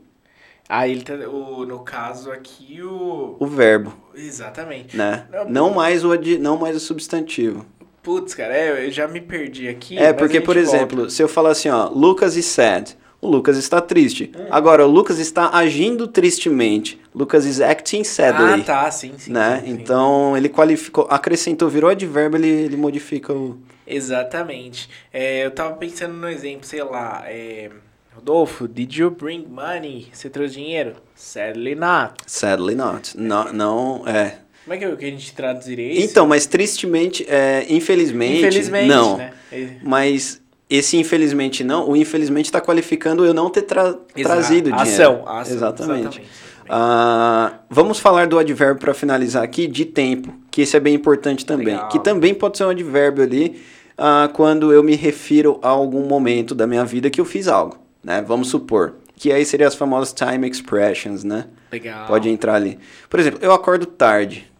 Ah, 0.68 0.86
ele 0.86 1.02
tá. 1.02 1.14
O, 1.28 1.66
no 1.66 1.80
caso 1.80 2.30
aqui, 2.30 2.80
o. 2.82 3.36
O 3.40 3.46
verbo, 3.46 3.92
Exatamente. 4.14 4.96
né? 4.96 5.26
Não, 5.32 5.50
Não 5.50 5.70
mais 5.74 6.04
o, 6.04 6.12
adi- 6.12 6.38
não 6.38 6.56
mais 6.56 6.76
o 6.76 6.80
substantivo. 6.80 7.66
Putz, 8.02 8.34
cara, 8.34 8.56
é, 8.56 8.86
eu 8.86 8.90
já 8.90 9.06
me 9.08 9.20
perdi 9.20 9.68
aqui. 9.68 9.98
É, 9.98 10.12
porque, 10.12 10.40
por 10.40 10.56
exemplo, 10.56 10.96
volta. 10.98 11.10
se 11.12 11.22
eu 11.22 11.28
falar 11.28 11.50
assim, 11.50 11.68
ó, 11.68 11.88
Lucas 11.88 12.36
is 12.36 12.46
sad, 12.46 12.96
o 13.22 13.28
Lucas 13.28 13.56
está 13.56 13.80
triste. 13.80 14.32
Hum. 14.36 14.46
Agora, 14.50 14.84
o 14.84 14.90
Lucas 14.90 15.20
está 15.20 15.56
agindo 15.56 16.08
tristemente. 16.08 17.00
Lucas 17.14 17.46
is 17.46 17.60
acting 17.60 18.02
sadly. 18.02 18.60
Ah, 18.60 18.64
tá, 18.64 18.90
sim, 18.90 19.12
sim. 19.16 19.32
né? 19.32 19.60
sim, 19.60 19.66
sim. 19.66 19.72
Então, 19.72 20.36
ele 20.36 20.48
qualificou, 20.48 21.06
acrescentou, 21.08 21.68
virou 21.68 21.88
advérbio, 21.88 22.36
ele, 22.36 22.48
ele 22.48 22.76
modifica 22.76 23.32
o... 23.32 23.56
Exatamente. 23.86 24.88
É, 25.12 25.46
eu 25.46 25.52
tava 25.52 25.74
pensando 25.76 26.14
no 26.14 26.28
exemplo, 26.28 26.66
sei 26.66 26.82
lá, 26.82 27.22
é, 27.26 27.70
Rodolfo, 28.12 28.66
did 28.66 28.92
you 28.92 29.10
bring 29.10 29.46
money? 29.48 30.08
Você 30.12 30.28
trouxe 30.28 30.54
dinheiro? 30.54 30.96
Sadly 31.14 31.76
not. 31.76 32.14
Sadly 32.26 32.74
not. 32.74 33.16
Não, 33.16 33.52
não 33.52 34.02
é. 34.06 34.38
Como 34.64 34.74
é 34.74 34.78
que, 34.78 34.84
é 34.84 34.96
que 34.96 35.04
a 35.04 35.10
gente 35.10 35.32
traduziria 35.32 35.92
isso? 35.92 36.10
Então, 36.10 36.26
mas 36.26 36.46
tristemente, 36.46 37.24
é, 37.28 37.66
infelizmente, 37.68 38.38
Infelizmente, 38.38 38.88
não. 38.88 39.16
né? 39.16 39.32
É, 39.52 39.68
Mas 39.82 40.41
esse 40.76 40.96
infelizmente 40.96 41.62
não, 41.64 41.88
o 41.90 41.96
infelizmente 41.96 42.46
está 42.46 42.60
qualificando 42.60 43.24
eu 43.24 43.34
não 43.34 43.50
ter 43.50 43.62
tra- 43.62 43.94
Exato. 44.16 44.34
trazido 44.34 44.70
dinheiro. 44.70 44.76
Ação, 44.80 45.22
a 45.26 45.40
ação, 45.40 45.54
Exatamente. 45.56 46.00
exatamente. 46.00 46.22
Ah, 46.68 47.54
vamos 47.68 47.98
falar 47.98 48.26
do 48.26 48.38
advérbio 48.38 48.80
para 48.80 48.94
finalizar 48.94 49.42
aqui 49.42 49.66
de 49.66 49.84
tempo, 49.84 50.32
que 50.50 50.62
esse 50.62 50.76
é 50.76 50.80
bem 50.80 50.94
importante 50.94 51.44
também. 51.44 51.66
Legal. 51.74 51.88
Que 51.88 51.98
também 51.98 52.32
pode 52.32 52.56
ser 52.56 52.64
um 52.64 52.70
advérbio 52.70 53.22
ali 53.24 53.60
ah, 53.98 54.30
quando 54.32 54.72
eu 54.72 54.82
me 54.82 54.94
refiro 54.94 55.58
a 55.62 55.68
algum 55.68 56.06
momento 56.06 56.54
da 56.54 56.66
minha 56.66 56.84
vida 56.84 57.10
que 57.10 57.20
eu 57.20 57.24
fiz 57.24 57.48
algo, 57.48 57.76
né? 58.02 58.22
Vamos 58.26 58.48
supor. 58.48 58.94
Que 59.16 59.30
aí 59.30 59.44
seriam 59.44 59.68
as 59.68 59.74
famosas 59.74 60.12
time 60.12 60.48
expressions, 60.48 61.22
né? 61.24 61.46
Legal. 61.70 62.06
Pode 62.06 62.28
entrar 62.28 62.54
ali. 62.54 62.78
Por 63.10 63.20
exemplo, 63.20 63.38
eu 63.42 63.52
acordo 63.52 63.84
tarde. 63.86 64.50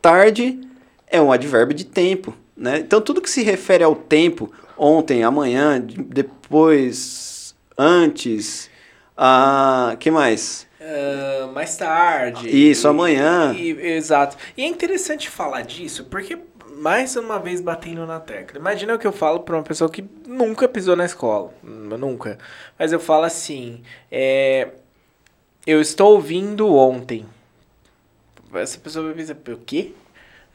Tarde 0.00 0.60
é 1.06 1.20
um 1.20 1.30
advérbio 1.32 1.74
de 1.76 1.84
tempo, 1.84 2.34
né? 2.56 2.78
Então 2.78 3.00
tudo 3.00 3.20
que 3.20 3.30
se 3.30 3.42
refere 3.42 3.84
ao 3.84 3.94
tempo, 3.94 4.50
ontem, 4.76 5.22
amanhã, 5.22 5.80
de- 5.80 6.02
depois, 6.02 7.54
antes, 7.78 8.70
a 9.16 9.96
que 9.98 10.10
mais? 10.10 10.66
Ah, 10.80 11.48
mais 11.54 11.76
tarde. 11.76 12.48
Isso, 12.48 12.86
E- 12.86 12.90
amanhã. 12.90 13.54
e- 13.54 13.70
exato. 13.96 14.36
E 14.56 14.62
é 14.62 14.66
interessante 14.66 15.30
falar 15.30 15.62
disso, 15.62 16.04
porque 16.04 16.38
mais 16.76 17.16
uma 17.16 17.38
vez 17.38 17.60
batendo 17.60 18.04
na 18.06 18.20
tecla. 18.20 18.58
Imagina 18.58 18.94
o 18.94 18.98
que 18.98 19.06
eu 19.06 19.12
falo 19.12 19.40
pra 19.40 19.56
uma 19.56 19.62
pessoa 19.62 19.88
que 19.88 20.04
nunca 20.26 20.68
pisou 20.68 20.94
na 20.96 21.04
escola. 21.06 21.52
Hum, 21.64 21.96
Nunca. 21.96 22.38
Mas 22.78 22.92
eu 22.92 23.00
falo 23.00 23.24
assim: 23.24 23.82
é, 24.10 24.68
eu 25.66 25.80
estou 25.80 26.12
ouvindo 26.14 26.68
ontem. 26.74 27.24
Essa 28.52 28.78
pessoa 28.78 29.06
vai 29.06 29.14
pensar, 29.14 29.34
o 29.48 29.56
quê? 29.58 29.92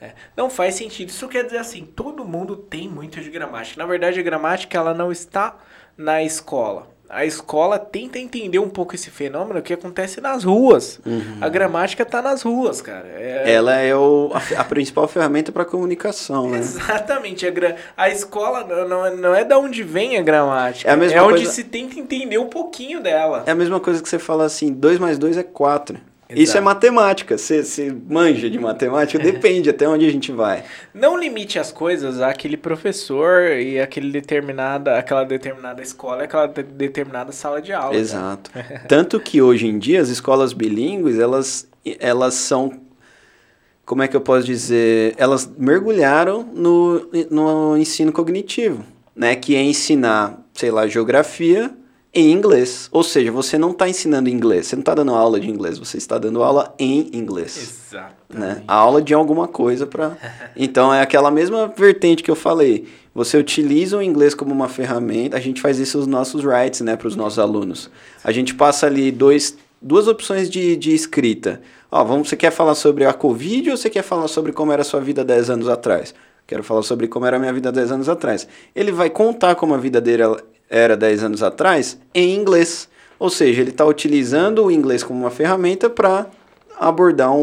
É, 0.02 0.12
não 0.36 0.50
faz 0.50 0.76
sentido. 0.76 1.10
Isso 1.10 1.28
quer 1.28 1.44
dizer 1.44 1.58
assim, 1.58 1.84
todo 1.86 2.24
mundo 2.24 2.56
tem 2.56 2.88
muito 2.88 3.20
de 3.20 3.30
gramática. 3.30 3.82
Na 3.82 3.86
verdade, 3.88 4.20
a 4.20 4.24
gramática 4.24 4.78
ela 4.78 4.94
não 4.94 5.12
está 5.12 5.58
na 5.98 6.24
escola. 6.24 6.88
A 7.12 7.26
escola 7.26 7.80
tenta 7.80 8.20
entender 8.20 8.60
um 8.60 8.70
pouco 8.70 8.94
esse 8.94 9.10
fenômeno 9.10 9.64
que 9.64 9.74
acontece 9.74 10.22
nas 10.22 10.44
ruas. 10.44 11.02
A 11.42 11.50
gramática 11.50 12.06
tá 12.06 12.22
nas 12.22 12.44
ruas, 12.44 12.84
cara. 12.84 13.08
É- 13.08 13.52
Ela 13.52 13.78
é 13.78 13.96
o, 13.96 14.32
a, 14.32 14.62
a 14.62 14.64
principal 14.64 15.08
ferramenta 15.08 15.52
para 15.52 15.66
comunicação, 15.66 16.48
né? 16.52 16.60
Exatamente. 16.60 17.48
A, 17.48 17.50
gra... 17.52 17.76
a 17.98 18.10
escola 18.10 18.64
não, 18.86 19.16
não, 19.18 19.34
é- 19.36 19.44
da 19.44 19.58
onde 19.58 19.82
vem 19.82 20.18
a 20.18 20.22
gramática. 20.22 20.88
É 20.88 20.94
a 20.94 20.96
mesma 20.96 21.18
é 21.18 21.22
onde 21.24 21.34
coisa- 21.38 21.52
se 21.52 21.64
tenta 21.64 22.00
entender 22.00 22.38
um 22.38 22.48
pouquinho 22.48 23.02
dela. 23.02 23.42
É 23.48 23.52
a 23.52 23.56
mesma 23.56 23.80
coisa 23.80 24.04
que 24.04 24.08
você 24.08 24.20
fala 24.20 24.46
assim, 24.46 24.72
2 24.72 25.00
mais 25.00 25.18
2 25.18 25.36
é 25.36 25.44
4. 25.44 26.00
Isso 26.30 26.40
é 26.40 26.60
Exato. 26.60 26.64
matemática. 26.66 27.38
Você, 27.38 27.64
você 27.64 27.96
manja 28.08 28.50
de 28.50 28.60
matemática, 28.60 29.18
depende 29.24 29.68
até 29.70 29.88
onde 29.90 30.06
a 30.06 30.12
gente 30.12 30.32
vai. 30.32 30.64
Não 30.94 31.18
limite 31.18 31.58
as 31.58 31.72
coisas 31.72 32.22
àquele 32.22 32.56
professor 32.56 33.50
e 33.58 33.80
aquele 33.80 34.12
determinada, 34.12 34.96
aquela 34.98 35.24
determinada 35.24 35.82
escola, 35.82 36.24
aquela 36.26 36.46
de- 36.46 36.62
determinada 36.62 37.32
sala 37.32 37.60
de 37.60 37.74
aula. 37.74 37.90
cara. 37.90 37.98
Exato. 38.00 38.52
Tanto 38.88 39.20
que 39.20 39.42
hoje 39.42 39.66
em 39.66 39.80
dia 39.80 40.00
as 40.02 40.10
escolas 40.10 40.54
bilíngues, 40.54 41.18
elas, 41.18 41.68
elas 42.00 42.36
são. 42.36 42.80
Como 43.84 44.04
é 44.04 44.08
que 44.08 44.16
eu 44.16 44.22
posso 44.22 44.46
dizer? 44.46 45.16
Elas 45.18 45.50
mergulharam 45.58 46.44
no, 46.54 47.10
no 47.32 47.76
ensino 47.76 48.12
cognitivo, 48.12 48.86
né? 49.16 49.36
Que 49.36 49.56
é 49.56 49.64
ensinar, 49.64 50.40
sei 50.54 50.70
lá, 50.70 50.86
geografia 50.88 51.72
em 52.14 52.32
inglês. 52.32 52.90
Ou 52.92 53.04
seja, 53.04 53.32
você 53.32 53.58
não 53.58 53.72
está 53.72 53.88
ensinando 53.88 54.30
inglês, 54.30 54.68
você 54.68 54.76
não 54.76 54.82
está 54.82 54.96
dando 54.96 55.14
aula 55.14 55.40
de 55.40 55.50
inglês, 55.50 55.78
você 55.78 55.98
está 55.98 56.18
dando 56.18 56.44
aula 56.44 56.74
em 56.80 57.10
inglês. 57.14 57.86
Exato. 57.90 58.16
né? 58.30 58.64
A 58.68 58.76
aula 58.76 59.02
de 59.02 59.14
alguma 59.14 59.48
coisa 59.48 59.86
para. 59.86 60.18
Então 60.56 60.94
é 60.94 61.02
aquela 61.02 61.32
mesma 61.32 61.68
vertente 61.68 62.24
que 62.24 62.32
eu 62.32 62.36
falei. 62.36 62.88
Você 63.14 63.38
utiliza 63.38 63.98
o 63.98 64.04
inglês 64.04 64.34
como 64.34 64.54
uma 64.54 64.68
ferramenta. 64.68 65.38
A 65.38 65.40
gente 65.40 65.62
faz 65.62 65.80
isso 65.80 65.98
nos 65.98 66.08
nossos 66.08 66.44
writes, 66.44 66.82
né, 66.82 66.96
para 66.96 67.08
os 67.08 67.16
nossos 67.16 67.40
alunos. 67.40 67.90
A 68.24 68.32
gente 68.32 68.54
passa 68.56 68.86
ali 68.86 69.12
dois, 69.12 69.58
duas 69.82 70.08
opções 70.08 70.50
de, 70.50 70.76
de 70.76 70.94
escrita. 70.94 71.62
Ó, 71.92 72.04
vamos, 72.04 72.30
você 72.30 72.36
quer 72.36 72.52
falar 72.52 72.76
sobre 72.76 73.06
a 73.06 73.14
Covid 73.14 73.72
ou 73.72 73.78
você 73.78 73.90
quer 73.90 74.04
falar 74.04 74.28
sobre 74.28 74.52
como 74.52 74.72
era 74.72 74.82
a 74.82 74.86
sua 74.86 75.00
vida 75.00 75.24
10 75.24 75.50
anos 75.50 75.68
atrás? 75.70 76.14
Quero 76.46 76.64
falar 76.64 76.82
sobre 76.82 77.08
como 77.08 77.26
era 77.26 77.38
a 77.38 77.40
minha 77.40 77.54
vida 77.54 77.72
10 77.72 77.92
anos 77.92 78.10
atrás. 78.10 78.48
Ele 78.76 78.92
vai 78.92 79.10
contar 79.10 79.56
como 79.56 79.74
a 79.74 79.78
vida 79.78 80.02
dele 80.02 80.24
era 80.70 80.96
10 80.96 81.24
anos 81.24 81.44
atrás 81.44 81.98
em 82.14 82.36
inglês. 82.36 82.88
Ou 83.18 83.30
seja, 83.30 83.62
ele 83.62 83.72
está 83.72 83.86
utilizando 83.86 84.64
o 84.64 84.72
inglês 84.72 85.04
como 85.04 85.20
uma 85.20 85.32
ferramenta 85.32 85.90
para 85.90 86.28
abordar 86.80 87.32
um, 87.34 87.40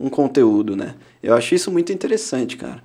um, 0.00 0.06
um 0.06 0.10
conteúdo, 0.10 0.74
né? 0.74 0.94
Eu 1.22 1.34
acho 1.34 1.54
isso 1.54 1.70
muito 1.70 1.92
interessante, 1.92 2.56
cara. 2.56 2.82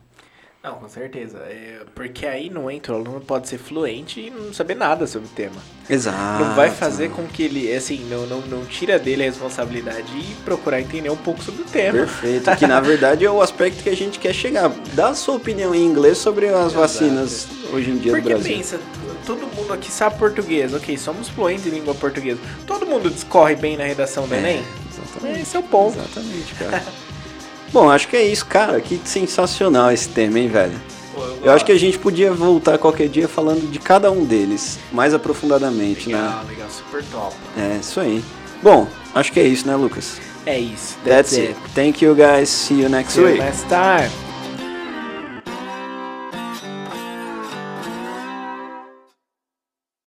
Não, 0.64 0.76
com 0.76 0.90
certeza. 0.90 1.38
É, 1.38 1.80
porque 1.96 2.26
aí 2.26 2.50
não 2.50 2.70
entra, 2.70 2.94
o 2.94 2.98
aluno 2.98 3.22
pode 3.22 3.48
ser 3.48 3.58
fluente 3.58 4.20
e 4.20 4.30
não 4.30 4.54
saber 4.54 4.76
nada 4.76 5.08
sobre 5.08 5.30
o 5.30 5.32
tema. 5.32 5.56
Exato. 5.90 6.44
não 6.44 6.56
vai 6.56 6.70
fazer 6.70 7.10
com 7.10 7.24
que 7.26 7.44
ele, 7.44 7.74
assim, 7.74 8.06
não, 8.10 8.26
não, 8.28 8.42
não 8.42 8.66
tira 8.66 9.00
dele 9.00 9.24
a 9.24 9.26
responsabilidade 9.28 10.12
e 10.14 10.36
procurar 10.44 10.82
entender 10.82 11.10
um 11.10 11.16
pouco 11.16 11.42
sobre 11.42 11.62
o 11.62 11.66
tema. 11.66 12.00
Perfeito. 12.00 12.54
Que 12.58 12.68
na 12.68 12.82
verdade 12.82 13.24
é 13.24 13.32
o 13.32 13.42
aspecto 13.42 13.82
que 13.82 13.90
a 13.90 13.96
gente 13.96 14.20
quer 14.20 14.34
chegar. 14.34 14.70
Dá 14.94 15.10
a 15.10 15.16
sua 15.16 15.36
opinião 15.36 15.74
em 15.74 15.86
inglês 15.86 16.18
sobre 16.18 16.50
as 16.50 16.74
vacinas 16.74 17.48
hoje 17.72 17.92
em 17.92 17.98
dia 17.98 18.12
Porque 18.12 18.28
do 18.28 18.36
Brasil. 18.36 18.58
pensa, 18.58 18.80
todo 19.28 19.46
mundo 19.54 19.74
aqui 19.74 19.92
sabe 19.92 20.18
português, 20.18 20.74
ok, 20.74 20.98
somos 20.98 21.28
fluentes 21.28 21.68
em 21.68 21.70
língua 21.72 21.94
portuguesa. 21.94 22.40
Todo 22.66 22.86
mundo 22.86 23.10
discorre 23.10 23.56
bem 23.56 23.76
na 23.76 23.84
redação 23.84 24.26
do 24.26 24.34
Enem? 24.34 24.63
Exatamente. 24.90 25.42
Esse 25.42 25.58
é 25.58 25.60
o 25.60 25.63
ponto. 25.63 26.00
Exatamente, 26.00 26.56
cara. 26.56 26.84
Bom, 27.74 27.92
acho 27.92 28.08
que 28.08 28.16
é 28.16 28.26
isso, 28.26 28.46
cara. 28.46 28.80
Que 28.80 29.00
sensacional 29.04 29.92
esse 29.92 30.08
tema, 30.08 30.40
hein, 30.40 30.48
velho? 30.48 30.82
Pô, 31.13 31.22
Eu 31.44 31.52
acho 31.52 31.66
que 31.66 31.74
a 31.74 31.78
gente 31.78 32.00
podia 32.00 32.32
voltar 32.32 32.78
qualquer 32.78 33.10
dia 33.10 33.28
falando 33.28 33.70
de 33.70 33.78
cada 33.78 34.10
um 34.10 34.24
deles, 34.24 34.80
mais 34.94 35.13
aprofundadamente, 35.13 36.10
né? 36.10 36.18
Legal, 36.18 36.46
legal, 36.48 36.68
super 36.70 37.04
top. 37.12 37.36
É, 37.58 37.78
isso 37.82 38.00
aí. 38.00 38.24
Bom, 38.63 38.88
acho 39.13 39.34
que 39.34 39.42
é 39.42 39.44
isso, 39.44 39.68
né, 39.68 39.76
Lucas? 39.76 40.22
É 40.46 40.58
isso. 40.58 40.98
That's 41.04 41.34
it. 41.34 41.56
Thank 41.76 42.04
you, 42.06 42.16
guys. 42.16 42.48
See 42.48 42.82
you 42.82 42.88
next 42.88 43.13
See 43.13 43.22
you 43.22 43.28
week. 43.28 43.40
next 43.44 43.66
time. 43.68 44.27